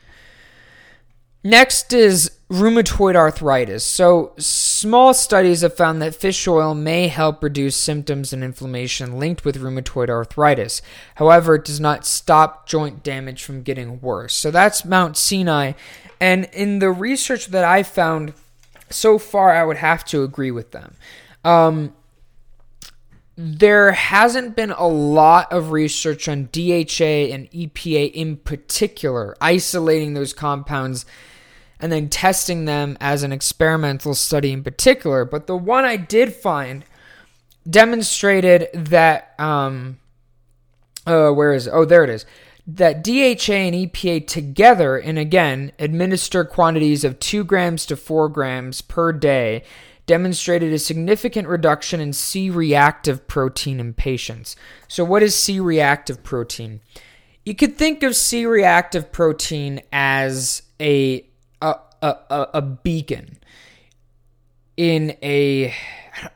Next 1.47 1.93
is 1.93 2.31
rheumatoid 2.51 3.15
arthritis. 3.15 3.85
So, 3.85 4.33
small 4.39 5.13
studies 5.13 5.61
have 5.61 5.77
found 5.77 6.01
that 6.01 6.15
fish 6.15 6.49
oil 6.49 6.75
may 6.75 7.09
help 7.09 7.43
reduce 7.43 7.77
symptoms 7.77 8.33
and 8.33 8.43
inflammation 8.43 9.19
linked 9.19 9.45
with 9.45 9.61
rheumatoid 9.61 10.09
arthritis. 10.09 10.81
However, 11.17 11.57
it 11.57 11.67
does 11.67 11.81
not 11.81 12.07
stop 12.07 12.67
joint 12.67 13.03
damage 13.03 13.45
from 13.45 13.63
getting 13.63 14.01
worse. 14.01 14.35
So, 14.35 14.51
that's 14.51 14.87
Mount 14.87 15.19
Sinai. 15.19 15.73
And 16.19 16.47
in 16.55 16.79
the 16.79 16.91
research 16.91 17.49
that 17.49 17.65
I 17.65 17.83
found 17.83 18.33
so 18.89 19.19
far, 19.19 19.51
I 19.51 19.65
would 19.65 19.77
have 19.77 20.03
to 20.07 20.23
agree 20.23 20.51
with 20.51 20.71
them. 20.71 20.97
Um, 21.45 21.93
there 23.37 23.93
hasn't 23.93 24.55
been 24.55 24.71
a 24.71 24.87
lot 24.87 25.53
of 25.53 25.73
research 25.73 26.29
on 26.29 26.49
DHA 26.53 27.33
and 27.33 27.51
EPA 27.51 28.13
in 28.13 28.37
particular, 28.37 29.37
isolating 29.41 30.15
those 30.15 30.33
compounds 30.33 31.05
and 31.81 31.91
then 31.91 32.09
testing 32.09 32.65
them 32.65 32.97
as 33.01 33.23
an 33.23 33.33
experimental 33.33 34.15
study 34.15 34.53
in 34.53 34.63
particular. 34.63 35.25
But 35.25 35.47
the 35.47 35.57
one 35.57 35.85
I 35.85 35.97
did 35.97 36.33
find 36.33 36.85
demonstrated 37.69 38.69
that, 38.73 39.35
um, 39.39 39.99
uh, 41.07 41.31
where 41.31 41.53
is 41.53 41.67
it? 41.67 41.73
Oh, 41.73 41.85
there 41.85 42.05
it 42.05 42.11
is. 42.11 42.25
That 42.67 43.03
DHA 43.05 43.53
and 43.53 43.75
EPA 43.75 44.27
together, 44.27 44.97
and 44.97 45.19
again, 45.19 45.73
administer 45.79 46.45
quantities 46.45 47.05
of 47.05 47.19
2 47.19 47.45
grams 47.45 47.85
to 47.87 47.97
4 47.97 48.29
grams 48.29 48.81
per 48.81 49.13
day, 49.13 49.65
demonstrated 50.07 50.73
a 50.73 50.79
significant 50.79 51.49
reduction 51.49 52.01
in 52.01 52.13
C 52.13 52.51
reactive 52.51 53.27
protein 53.27 53.81
in 53.81 53.95
patients. 53.95 54.57
So, 54.89 55.05
what 55.05 55.23
is 55.23 55.35
C 55.35 55.61
reactive 55.61 56.23
protein? 56.23 56.81
You 57.45 57.55
could 57.55 57.77
think 57.77 58.03
of 58.03 58.17
C 58.17 58.47
reactive 58.47 59.13
protein 59.13 59.83
as 59.93 60.63
a 60.81 61.27
a, 61.61 61.77
a, 62.03 62.49
a 62.55 62.63
beacon 62.63 63.39
in 64.77 65.17
a 65.23 65.75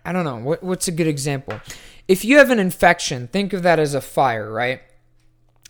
I 0.05 0.13
don't 0.13 0.25
know 0.25 0.37
what, 0.37 0.63
what's 0.63 0.89
a 0.89 0.93
good 0.93 1.07
example. 1.07 1.61
If 2.07 2.25
you 2.25 2.39
have 2.39 2.51
an 2.51 2.59
infection, 2.59 3.29
think 3.29 3.53
of 3.53 3.63
that 3.63 3.79
as 3.79 3.95
a 3.95 4.01
fire, 4.01 4.51
right? 4.51 4.81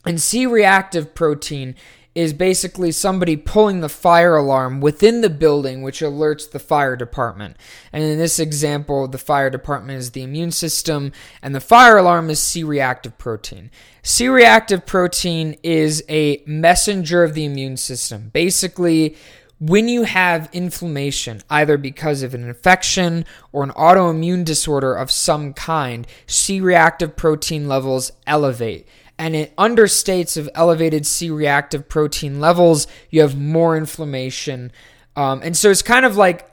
And 0.06 0.20
C 0.20 0.46
reactive 0.46 1.14
protein 1.14 1.74
is 2.18 2.32
basically 2.32 2.90
somebody 2.90 3.36
pulling 3.36 3.78
the 3.78 3.88
fire 3.88 4.34
alarm 4.34 4.80
within 4.80 5.20
the 5.20 5.30
building, 5.30 5.82
which 5.82 6.00
alerts 6.00 6.50
the 6.50 6.58
fire 6.58 6.96
department. 6.96 7.56
And 7.92 8.02
in 8.02 8.18
this 8.18 8.40
example, 8.40 9.06
the 9.06 9.18
fire 9.18 9.50
department 9.50 10.00
is 10.00 10.10
the 10.10 10.24
immune 10.24 10.50
system, 10.50 11.12
and 11.42 11.54
the 11.54 11.60
fire 11.60 11.96
alarm 11.96 12.28
is 12.28 12.42
C 12.42 12.64
reactive 12.64 13.16
protein. 13.18 13.70
C 14.02 14.26
reactive 14.26 14.84
protein 14.84 15.54
is 15.62 16.02
a 16.08 16.42
messenger 16.44 17.22
of 17.22 17.34
the 17.34 17.44
immune 17.44 17.76
system. 17.76 18.30
Basically, 18.30 19.16
when 19.60 19.88
you 19.88 20.02
have 20.02 20.50
inflammation, 20.52 21.40
either 21.48 21.78
because 21.78 22.24
of 22.24 22.34
an 22.34 22.42
infection 22.42 23.26
or 23.52 23.62
an 23.62 23.70
autoimmune 23.70 24.44
disorder 24.44 24.92
of 24.92 25.12
some 25.12 25.52
kind, 25.52 26.04
C 26.26 26.60
reactive 26.60 27.14
protein 27.14 27.68
levels 27.68 28.10
elevate 28.26 28.88
and 29.18 29.34
it 29.34 29.54
understates 29.56 30.36
of 30.36 30.48
elevated 30.54 31.06
C 31.06 31.30
reactive 31.30 31.88
protein 31.88 32.40
levels, 32.40 32.86
you 33.10 33.20
have 33.20 33.36
more 33.36 33.76
inflammation. 33.76 34.70
Um, 35.16 35.40
and 35.42 35.56
so 35.56 35.70
it's 35.70 35.82
kind 35.82 36.04
of 36.04 36.16
like 36.16 36.48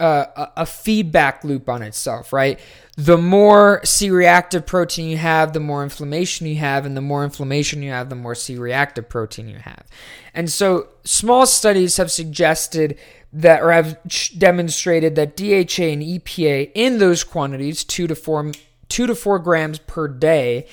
a, 0.00 0.48
a, 0.56 0.66
feedback 0.66 1.44
loop 1.44 1.68
on 1.68 1.82
itself, 1.82 2.32
right? 2.32 2.58
The 2.96 3.18
more 3.18 3.80
C 3.84 4.10
reactive 4.10 4.66
protein 4.66 5.10
you 5.10 5.18
have, 5.18 5.52
the 5.52 5.60
more 5.60 5.82
inflammation 5.82 6.46
you 6.46 6.56
have, 6.56 6.86
and 6.86 6.96
the 6.96 7.02
more 7.02 7.22
inflammation 7.22 7.82
you 7.82 7.90
have, 7.90 8.08
the 8.08 8.16
more 8.16 8.34
C 8.34 8.56
reactive 8.56 9.08
protein 9.08 9.48
you 9.48 9.58
have. 9.58 9.86
And 10.34 10.50
so 10.50 10.88
small 11.04 11.46
studies 11.46 11.98
have 11.98 12.10
suggested 12.10 12.98
that 13.32 13.62
or 13.62 13.72
have 13.72 13.98
demonstrated 14.36 15.14
that 15.16 15.36
DHA 15.36 15.84
and 15.84 16.02
EPA 16.02 16.72
in 16.74 16.98
those 16.98 17.22
quantities, 17.22 17.84
two 17.84 18.06
to 18.06 18.14
four, 18.14 18.52
two 18.88 19.06
to 19.06 19.14
four 19.14 19.38
grams 19.38 19.78
per 19.78 20.08
day, 20.08 20.66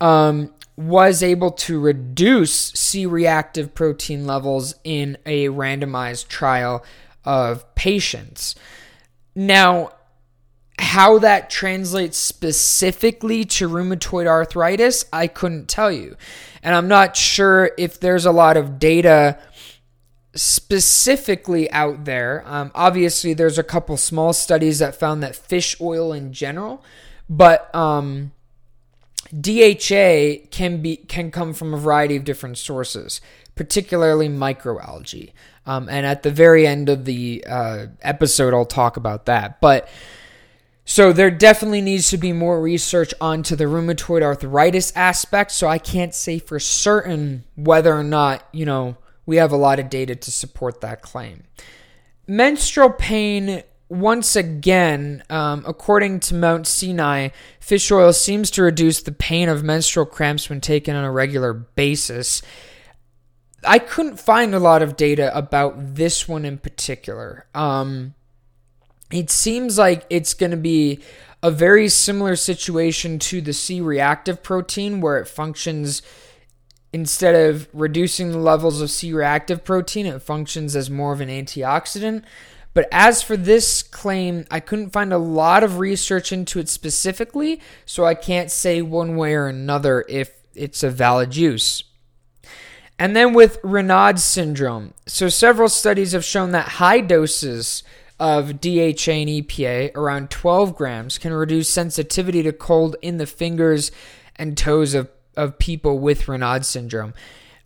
um, 0.00 0.52
was 0.76 1.22
able 1.22 1.50
to 1.52 1.78
reduce 1.78 2.52
C 2.52 3.06
reactive 3.06 3.74
protein 3.74 4.26
levels 4.26 4.74
in 4.82 5.16
a 5.24 5.48
randomized 5.48 6.28
trial 6.28 6.84
of 7.24 7.74
patients. 7.74 8.54
Now, 9.34 9.92
how 10.78 11.18
that 11.20 11.50
translates 11.50 12.18
specifically 12.18 13.44
to 13.44 13.68
rheumatoid 13.68 14.26
arthritis, 14.26 15.04
I 15.12 15.28
couldn't 15.28 15.68
tell 15.68 15.92
you. 15.92 16.16
And 16.62 16.74
I'm 16.74 16.88
not 16.88 17.16
sure 17.16 17.70
if 17.78 18.00
there's 18.00 18.26
a 18.26 18.32
lot 18.32 18.56
of 18.56 18.78
data 18.78 19.38
specifically 20.34 21.70
out 21.70 22.04
there. 22.04 22.42
Um, 22.46 22.72
obviously, 22.74 23.34
there's 23.34 23.58
a 23.58 23.62
couple 23.62 23.96
small 23.96 24.32
studies 24.32 24.80
that 24.80 24.96
found 24.96 25.22
that 25.22 25.36
fish 25.36 25.80
oil 25.80 26.12
in 26.12 26.32
general, 26.32 26.82
but 27.28 27.72
um, 27.74 28.32
DHA 29.40 30.46
can 30.50 30.80
be 30.80 30.96
can 30.96 31.30
come 31.30 31.54
from 31.54 31.74
a 31.74 31.78
variety 31.78 32.16
of 32.16 32.24
different 32.24 32.58
sources, 32.58 33.20
particularly 33.54 34.28
microalgae. 34.28 35.32
Um, 35.66 35.88
and 35.88 36.04
at 36.06 36.22
the 36.22 36.30
very 36.30 36.66
end 36.66 36.88
of 36.88 37.04
the 37.04 37.44
uh, 37.48 37.86
episode, 38.02 38.52
I'll 38.52 38.66
talk 38.66 38.96
about 38.96 39.26
that. 39.26 39.60
But 39.60 39.88
so 40.84 41.12
there 41.12 41.30
definitely 41.30 41.80
needs 41.80 42.10
to 42.10 42.18
be 42.18 42.32
more 42.32 42.60
research 42.60 43.14
onto 43.20 43.56
the 43.56 43.64
rheumatoid 43.64 44.22
arthritis 44.22 44.92
aspect. 44.94 45.52
So 45.52 45.66
I 45.66 45.78
can't 45.78 46.14
say 46.14 46.38
for 46.38 46.60
certain 46.60 47.44
whether 47.56 47.94
or 47.94 48.04
not 48.04 48.46
you 48.52 48.66
know 48.66 48.96
we 49.26 49.36
have 49.36 49.52
a 49.52 49.56
lot 49.56 49.80
of 49.80 49.90
data 49.90 50.14
to 50.14 50.30
support 50.30 50.80
that 50.82 51.02
claim. 51.02 51.44
Menstrual 52.26 52.90
pain 52.90 53.62
once 53.88 54.34
again, 54.34 55.22
um, 55.30 55.64
according 55.66 56.20
to 56.20 56.34
Mount 56.34 56.66
Sinai, 56.66 57.28
fish 57.60 57.90
oil 57.90 58.12
seems 58.12 58.50
to 58.52 58.62
reduce 58.62 59.02
the 59.02 59.12
pain 59.12 59.48
of 59.48 59.62
menstrual 59.62 60.06
cramps 60.06 60.48
when 60.48 60.60
taken 60.60 60.96
on 60.96 61.04
a 61.04 61.12
regular 61.12 61.52
basis. 61.52 62.42
I 63.66 63.78
couldn't 63.78 64.20
find 64.20 64.54
a 64.54 64.60
lot 64.60 64.82
of 64.82 64.96
data 64.96 65.36
about 65.36 65.94
this 65.94 66.28
one 66.28 66.44
in 66.44 66.58
particular. 66.58 67.46
Um, 67.54 68.14
it 69.10 69.30
seems 69.30 69.78
like 69.78 70.04
it's 70.10 70.34
going 70.34 70.50
to 70.50 70.56
be 70.56 71.00
a 71.42 71.50
very 71.50 71.88
similar 71.88 72.36
situation 72.36 73.18
to 73.18 73.40
the 73.40 73.52
C 73.52 73.80
reactive 73.80 74.42
protein, 74.42 75.00
where 75.00 75.18
it 75.18 75.28
functions 75.28 76.02
instead 76.92 77.34
of 77.34 77.68
reducing 77.72 78.30
the 78.30 78.38
levels 78.38 78.80
of 78.80 78.90
C 78.90 79.12
reactive 79.12 79.64
protein, 79.64 80.06
it 80.06 80.22
functions 80.22 80.74
as 80.74 80.88
more 80.88 81.12
of 81.12 81.20
an 81.20 81.28
antioxidant. 81.28 82.22
But 82.74 82.88
as 82.90 83.22
for 83.22 83.36
this 83.36 83.82
claim, 83.82 84.44
I 84.50 84.58
couldn't 84.60 84.90
find 84.90 85.12
a 85.12 85.18
lot 85.18 85.62
of 85.62 85.78
research 85.78 86.32
into 86.32 86.58
it 86.58 86.68
specifically, 86.68 87.60
so 87.86 88.04
I 88.04 88.14
can't 88.14 88.50
say 88.50 88.82
one 88.82 89.16
way 89.16 89.34
or 89.34 89.46
another 89.46 90.04
if 90.08 90.32
it's 90.54 90.82
a 90.82 90.90
valid 90.90 91.36
use. 91.36 91.84
And 92.98 93.14
then 93.16 93.32
with 93.32 93.60
Raynaud 93.62 94.18
syndrome. 94.18 94.94
So 95.06 95.28
several 95.28 95.68
studies 95.68 96.12
have 96.12 96.24
shown 96.24 96.50
that 96.50 96.68
high 96.68 97.00
doses 97.00 97.82
of 98.20 98.60
DHA 98.60 99.10
and 99.10 99.28
EPA, 99.28 99.94
around 99.96 100.30
12 100.30 100.76
grams, 100.76 101.18
can 101.18 101.32
reduce 101.32 101.68
sensitivity 101.68 102.42
to 102.42 102.52
cold 102.52 102.96
in 103.02 103.18
the 103.18 103.26
fingers 103.26 103.90
and 104.36 104.56
toes 104.56 104.94
of, 104.94 105.08
of 105.36 105.58
people 105.58 105.98
with 105.98 106.26
Raynaud 106.26 106.64
syndrome. 106.64 107.14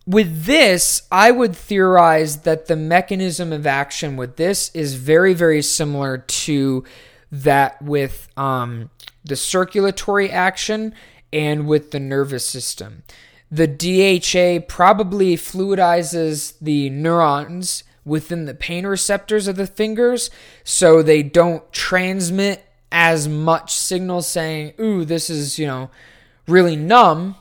With 0.09 0.45
this, 0.45 1.03
I 1.11 1.29
would 1.29 1.55
theorize 1.55 2.37
that 2.37 2.65
the 2.65 2.75
mechanism 2.75 3.53
of 3.53 3.67
action 3.67 4.17
with 4.17 4.37
this 4.37 4.71
is 4.73 4.95
very, 4.95 5.35
very 5.35 5.61
similar 5.61 6.17
to 6.17 6.83
that 7.31 7.79
with 7.79 8.27
um, 8.35 8.89
the 9.23 9.35
circulatory 9.35 10.31
action 10.31 10.95
and 11.31 11.67
with 11.67 11.91
the 11.91 11.99
nervous 11.99 12.49
system. 12.49 13.03
The 13.51 13.67
DHA 13.67 14.65
probably 14.67 15.35
fluidizes 15.35 16.55
the 16.59 16.89
neurons 16.89 17.83
within 18.03 18.45
the 18.45 18.55
pain 18.55 18.87
receptors 18.87 19.47
of 19.47 19.57
the 19.57 19.67
fingers 19.67 20.31
so 20.63 21.03
they 21.03 21.21
don't 21.21 21.71
transmit 21.71 22.65
as 22.91 23.27
much 23.27 23.75
signal 23.75 24.23
saying, 24.23 24.73
ooh, 24.79 25.05
this 25.05 25.29
is, 25.29 25.59
you 25.59 25.67
know, 25.67 25.91
really 26.47 26.75
numb 26.75 27.35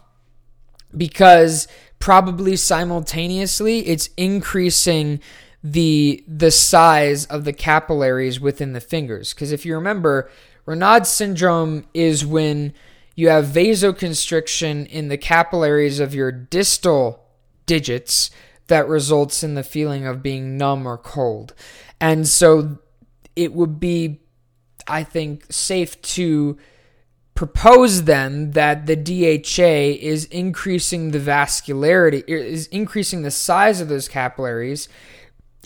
because 0.95 1.67
probably 1.99 2.57
simultaneously 2.57 3.87
it's 3.87 4.11
increasing 4.17 5.21
the 5.63 6.23
the 6.29 6.51
size 6.51 7.27
of 7.27 7.45
the 7.45 7.53
capillaries 7.53 8.41
within 8.41 8.73
the 8.73 8.81
fingers 8.81 9.35
because 9.35 9.53
if 9.53 9.67
you 9.67 9.75
remember 9.75 10.31
Raynaud's 10.67 11.09
syndrome 11.09 11.87
is 11.95 12.27
when 12.27 12.75
you 13.15 13.31
have 13.31 13.47
vasoconstriction 13.47 14.87
in 14.87 15.09
the 15.09 15.17
capillaries 15.17 15.99
of 15.99 16.15
your 16.15 16.31
distal 16.31 17.25
digits 17.67 18.31
that 18.69 18.87
results 18.87 19.43
in 19.43 19.55
the 19.55 19.63
feeling 19.63 20.07
of 20.07 20.23
being 20.23 20.57
numb 20.57 20.87
or 20.87 20.97
cold. 20.97 21.55
And 22.01 22.29
so 22.29 22.79
it 23.35 23.53
would 23.55 23.81
be 23.81 24.21
I 24.87 25.03
think 25.05 25.51
safe 25.51 26.01
to 26.03 26.59
propose 27.39 28.03
then 28.03 28.51
that 28.51 28.87
the 28.87 28.97
DHA 28.97 30.03
is 30.05 30.25
increasing 30.25 31.13
the 31.13 31.21
vascularity 31.21 32.25
is 32.27 32.67
increasing 32.67 33.23
the 33.23 33.31
size 33.31 33.81
of 33.81 33.89
those 33.89 34.09
capillaries 34.09 34.89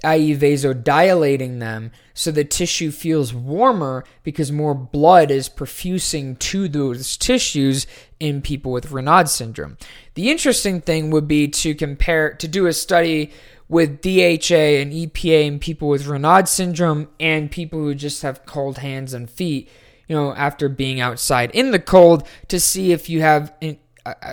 i.e., 0.05 0.37
vasodilating 0.37 1.61
them, 1.61 1.91
so 2.13 2.31
the 2.31 2.45
tissue 2.45 2.91
feels 2.91 3.33
warmer 3.33 4.05
because 4.23 4.53
more 4.53 4.75
blood 4.75 5.31
is 5.31 5.49
perfusing 5.49 6.39
to 6.41 6.69
those 6.69 7.17
tissues 7.17 7.87
in 8.21 8.43
people 8.43 8.71
with 8.73 8.91
Raynaud 8.91 9.29
syndrome. 9.29 9.79
The 10.13 10.31
interesting 10.31 10.83
thing 10.83 11.11
would 11.11 11.27
be 11.27 11.49
to 11.49 11.75
compare, 11.75 12.35
to 12.35 12.49
do 12.49 12.67
a 12.67 12.73
study 12.75 13.33
with 13.69 14.03
DHA 14.03 14.83
and 14.83 14.93
EPA 14.93 15.47
in 15.47 15.59
people 15.59 15.89
with 15.89 16.05
Raynaud 16.05 16.49
syndrome 16.49 17.09
and 17.19 17.51
people 17.51 17.79
who 17.79 17.95
just 17.95 18.21
have 18.21 18.45
cold 18.45 18.79
hands 18.79 19.15
and 19.15 19.31
feet, 19.31 19.71
you 20.13 20.19
know, 20.19 20.35
after 20.35 20.69
being 20.69 21.01
outside 21.01 21.51
in 21.53 21.71
the 21.71 21.79
cold 21.79 22.29
to 22.49 22.61
see 22.61 22.93
if 22.93 23.09
you 23.09 23.23
have 23.23 23.55
a, 23.63 23.79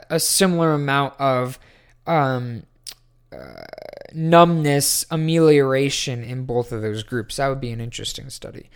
a 0.09 0.19
similar 0.19 0.73
amount 0.73 1.13
of 1.21 1.57
um, 2.05 2.63
uh, 3.31 3.63
numbness 4.11 5.05
amelioration 5.09 6.21
in 6.21 6.43
both 6.43 6.73
of 6.73 6.81
those 6.81 7.01
groups. 7.01 7.37
That 7.37 7.47
would 7.47 7.61
be 7.61 7.71
an 7.71 7.79
interesting 7.79 8.29
study. 8.29 8.69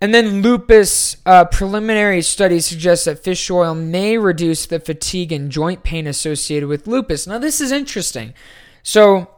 And 0.00 0.12
then 0.12 0.42
lupus 0.42 1.18
uh, 1.24 1.44
preliminary 1.44 2.22
studies 2.22 2.66
suggest 2.66 3.04
that 3.04 3.22
fish 3.22 3.48
oil 3.48 3.72
may 3.72 4.18
reduce 4.18 4.66
the 4.66 4.80
fatigue 4.80 5.30
and 5.30 5.52
joint 5.52 5.84
pain 5.84 6.08
associated 6.08 6.68
with 6.68 6.88
lupus. 6.88 7.28
Now, 7.28 7.38
this 7.38 7.60
is 7.60 7.70
interesting. 7.70 8.34
So, 8.82 9.30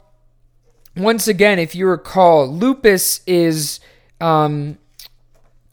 once 0.97 1.29
again, 1.29 1.59
if 1.59 1.75
you 1.75 1.87
recall, 1.87 2.49
lupus 2.51 3.21
is 3.27 3.81
um, 4.19 4.79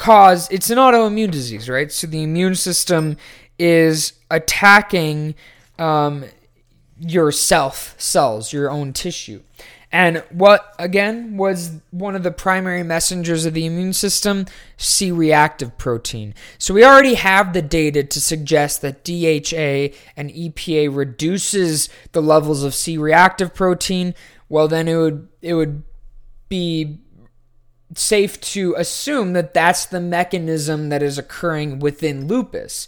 caused, 0.02 0.52
it's 0.52 0.72
an 0.72 0.80
autoimmune 0.80 1.30
disease, 1.30 1.70
right? 1.70 1.92
So, 1.92 2.08
the 2.08 2.24
immune 2.24 2.56
system 2.56 3.18
is 3.60 4.14
attacking 4.32 5.36
um, 5.78 6.26
your 7.00 7.32
self 7.32 7.94
cells, 8.00 8.52
your 8.52 8.72
own 8.72 8.94
tissue. 8.94 9.44
And 9.92 10.24
what, 10.32 10.74
again, 10.80 11.38
was 11.38 11.82
one 11.92 12.16
of 12.16 12.24
the 12.24 12.32
primary 12.32 12.82
messengers 12.82 13.46
of 13.46 13.54
the 13.54 13.66
immune 13.66 13.94
system? 13.94 14.48
C 14.78 15.12
reactive 15.12 15.78
protein. 15.78 16.34
So 16.58 16.74
we 16.74 16.86
already 16.86 17.16
have 17.16 17.52
the 17.52 17.62
data 17.62 18.02
to 18.02 18.22
suggest 18.22 18.82
that 18.82 19.04
DHA 19.04 19.96
and 20.16 20.32
EPA 20.32 20.96
reduces 20.96 21.90
the 22.14 22.22
levels 22.22 22.64
of 22.64 22.74
C 22.74 22.98
reactive 22.98 23.54
protein. 23.54 24.16
Well, 24.48 24.70
then 24.70 24.88
it 24.88 24.96
would, 24.96 25.28
it 25.42 25.54
would 25.56 25.84
be 26.48 27.02
safe 27.96 28.40
to 28.42 28.76
assume 28.78 29.34
that 29.34 29.54
that's 29.54 29.86
the 29.86 30.02
mechanism 30.02 30.90
that 30.90 31.04
is 31.04 31.18
occurring 31.18 31.80
within 31.80 32.28
lupus. 32.28 32.88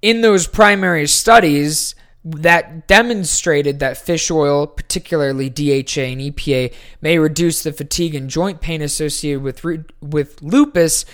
In 0.00 0.20
those 0.20 0.46
primary 0.46 1.06
studies, 1.06 1.94
that 2.24 2.86
demonstrated 2.86 3.78
that 3.78 3.96
fish 3.96 4.30
oil, 4.30 4.66
particularly 4.66 5.48
DHA 5.48 6.02
and 6.02 6.20
EPA, 6.20 6.74
may 7.00 7.18
reduce 7.18 7.62
the 7.62 7.72
fatigue 7.72 8.14
and 8.14 8.28
joint 8.28 8.60
pain 8.60 8.82
associated 8.82 9.42
with 9.42 9.64
with 10.00 10.42
lupus. 10.42 11.04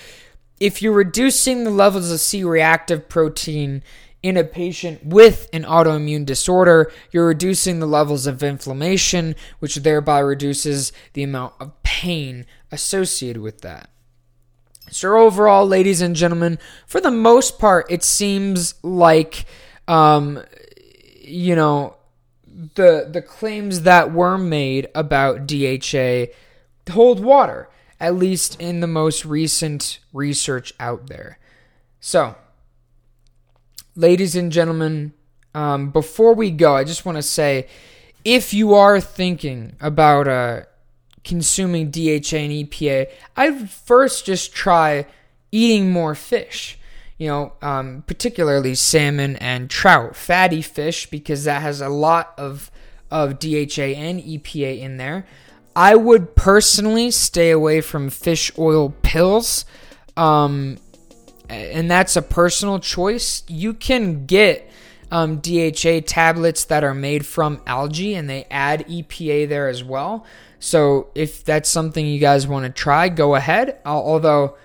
If 0.60 0.80
you're 0.80 0.92
reducing 0.92 1.64
the 1.64 1.70
levels 1.70 2.10
of 2.10 2.20
C-reactive 2.20 3.08
protein 3.08 3.82
in 4.24 4.38
a 4.38 4.42
patient 4.42 5.04
with 5.04 5.50
an 5.52 5.64
autoimmune 5.64 6.24
disorder, 6.24 6.90
you're 7.12 7.26
reducing 7.26 7.78
the 7.78 7.86
levels 7.86 8.26
of 8.26 8.42
inflammation, 8.42 9.36
which 9.58 9.74
thereby 9.76 10.18
reduces 10.18 10.92
the 11.12 11.22
amount 11.22 11.52
of 11.60 11.70
pain 11.82 12.46
associated 12.72 13.42
with 13.42 13.60
that. 13.60 13.90
So, 14.90 15.18
overall, 15.18 15.66
ladies 15.66 16.00
and 16.00 16.16
gentlemen, 16.16 16.58
for 16.86 17.02
the 17.02 17.10
most 17.10 17.58
part, 17.58 17.84
it 17.90 18.02
seems 18.02 18.82
like 18.82 19.44
um, 19.86 20.42
you 21.20 21.54
know, 21.54 21.96
the 22.46 23.06
the 23.10 23.20
claims 23.20 23.82
that 23.82 24.14
were 24.14 24.38
made 24.38 24.88
about 24.94 25.46
DHA 25.46 26.32
hold 26.90 27.20
water, 27.20 27.68
at 28.00 28.14
least 28.14 28.58
in 28.58 28.80
the 28.80 28.86
most 28.86 29.26
recent 29.26 29.98
research 30.14 30.72
out 30.80 31.08
there. 31.08 31.38
So, 32.00 32.36
ladies 33.96 34.36
and 34.36 34.50
gentlemen, 34.50 35.12
um, 35.54 35.90
before 35.90 36.34
we 36.34 36.50
go, 36.50 36.76
I 36.76 36.84
just 36.84 37.04
want 37.06 37.16
to 37.16 37.22
say 37.22 37.68
if 38.24 38.54
you 38.54 38.74
are 38.74 39.00
thinking 39.00 39.76
about 39.80 40.28
uh, 40.28 40.62
consuming 41.22 41.90
DHA 41.90 42.36
and 42.36 42.52
EPA, 42.52 43.06
I'd 43.36 43.70
first 43.70 44.26
just 44.26 44.52
try 44.52 45.06
eating 45.52 45.90
more 45.90 46.14
fish 46.14 46.78
you 47.18 47.28
know, 47.28 47.52
um, 47.62 48.02
particularly 48.06 48.74
salmon 48.74 49.36
and 49.36 49.70
trout, 49.70 50.16
fatty 50.16 50.62
fish, 50.62 51.08
because 51.08 51.44
that 51.44 51.62
has 51.62 51.80
a 51.80 51.88
lot 51.88 52.34
of 52.36 52.70
of 53.10 53.38
DHA 53.38 53.94
and 53.96 54.20
EPA 54.20 54.80
in 54.80 54.96
there. 54.96 55.26
I 55.76 55.94
would 55.94 56.34
personally 56.34 57.10
stay 57.10 57.50
away 57.50 57.80
from 57.80 58.10
fish 58.10 58.50
oil 58.58 58.94
pills, 59.02 59.64
um, 60.16 60.78
and 61.54 61.90
that's 61.90 62.16
a 62.16 62.22
personal 62.22 62.78
choice. 62.78 63.42
You 63.48 63.74
can 63.74 64.26
get 64.26 64.70
um, 65.10 65.38
DHA 65.38 66.00
tablets 66.06 66.64
that 66.66 66.84
are 66.84 66.94
made 66.94 67.26
from 67.26 67.60
algae, 67.66 68.14
and 68.14 68.28
they 68.28 68.44
add 68.50 68.86
EPA 68.88 69.48
there 69.48 69.68
as 69.68 69.82
well. 69.84 70.24
So 70.58 71.08
if 71.14 71.44
that's 71.44 71.68
something 71.68 72.06
you 72.06 72.18
guys 72.18 72.46
want 72.46 72.64
to 72.64 72.70
try, 72.70 73.08
go 73.08 73.34
ahead. 73.34 73.78
although 73.84 74.56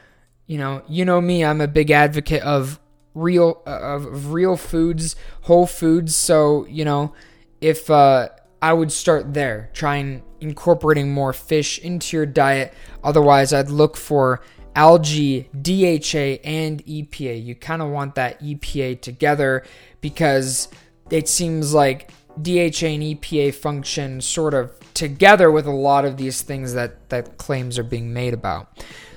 you 0.50 0.58
know, 0.58 0.82
you 0.88 1.06
know 1.06 1.22
me, 1.22 1.46
I'm 1.46 1.62
a 1.62 1.68
big 1.68 1.92
advocate 1.92 2.42
of 2.42 2.80
real 3.14 3.62
uh, 3.68 3.80
of 3.80 4.34
real 4.34 4.58
foods, 4.58 5.16
whole 5.42 5.68
foods. 5.68 6.16
So, 6.16 6.66
you 6.66 6.84
know, 6.84 7.14
if 7.62 7.88
uh, 7.92 8.30
I 8.60 8.74
would 8.74 8.92
start 8.92 9.36
there, 9.36 9.70
trying 9.74 10.24
incorporating 10.42 11.14
more 11.14 11.34
fish 11.34 11.78
into 11.78 12.18
your 12.18 12.26
diet. 12.26 12.74
Otherwise, 13.04 13.54
I'd 13.54 13.70
look 13.70 13.96
for 13.96 14.42
algae, 14.80 15.50
DHA, 15.62 16.40
and 16.46 16.86
EPA. 16.86 17.44
You 17.44 17.54
kind 17.54 17.82
of 17.82 17.90
want 17.90 18.16
that 18.16 18.42
EPA 18.42 19.02
together 19.02 19.66
because 20.00 20.70
it 21.10 21.28
seems 21.28 21.74
like 21.74 22.12
DHA 22.42 22.88
and 22.88 23.04
EPA 23.04 23.54
function 23.54 24.22
sort 24.22 24.54
of 24.54 24.72
together 24.94 25.52
with 25.52 25.68
a 25.68 25.72
lot 25.72 26.06
of 26.06 26.16
these 26.16 26.42
things 26.42 26.74
that 26.76 27.10
that 27.10 27.38
claims 27.38 27.78
are 27.78 27.84
being 27.84 28.14
made 28.14 28.34
about. 28.34 28.70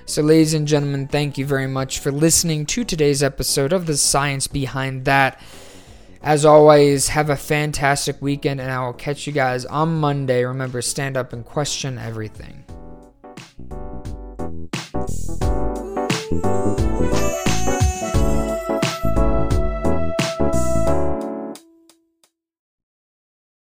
So, 0.04 0.20
ladies 0.20 0.52
and 0.52 0.66
gentlemen, 0.66 1.06
thank 1.06 1.38
you 1.38 1.46
very 1.46 1.68
much 1.68 2.00
for 2.00 2.10
listening 2.10 2.66
to 2.66 2.82
today's 2.82 3.22
episode 3.22 3.72
of 3.72 3.86
The 3.86 3.96
Science 3.96 4.48
Behind 4.48 5.04
That. 5.04 5.40
As 6.24 6.44
always, 6.44 7.08
have 7.08 7.30
a 7.30 7.36
fantastic 7.36 8.20
weekend, 8.20 8.60
and 8.60 8.70
I 8.70 8.84
will 8.84 8.92
catch 8.94 9.28
you 9.28 9.32
guys 9.32 9.64
on 9.64 10.00
Monday. 10.00 10.44
Remember, 10.44 10.82
stand 10.82 11.16
up 11.16 11.32
and 11.32 11.44
question 11.44 11.98
everything. 11.98 12.64
Bye. 16.40 16.91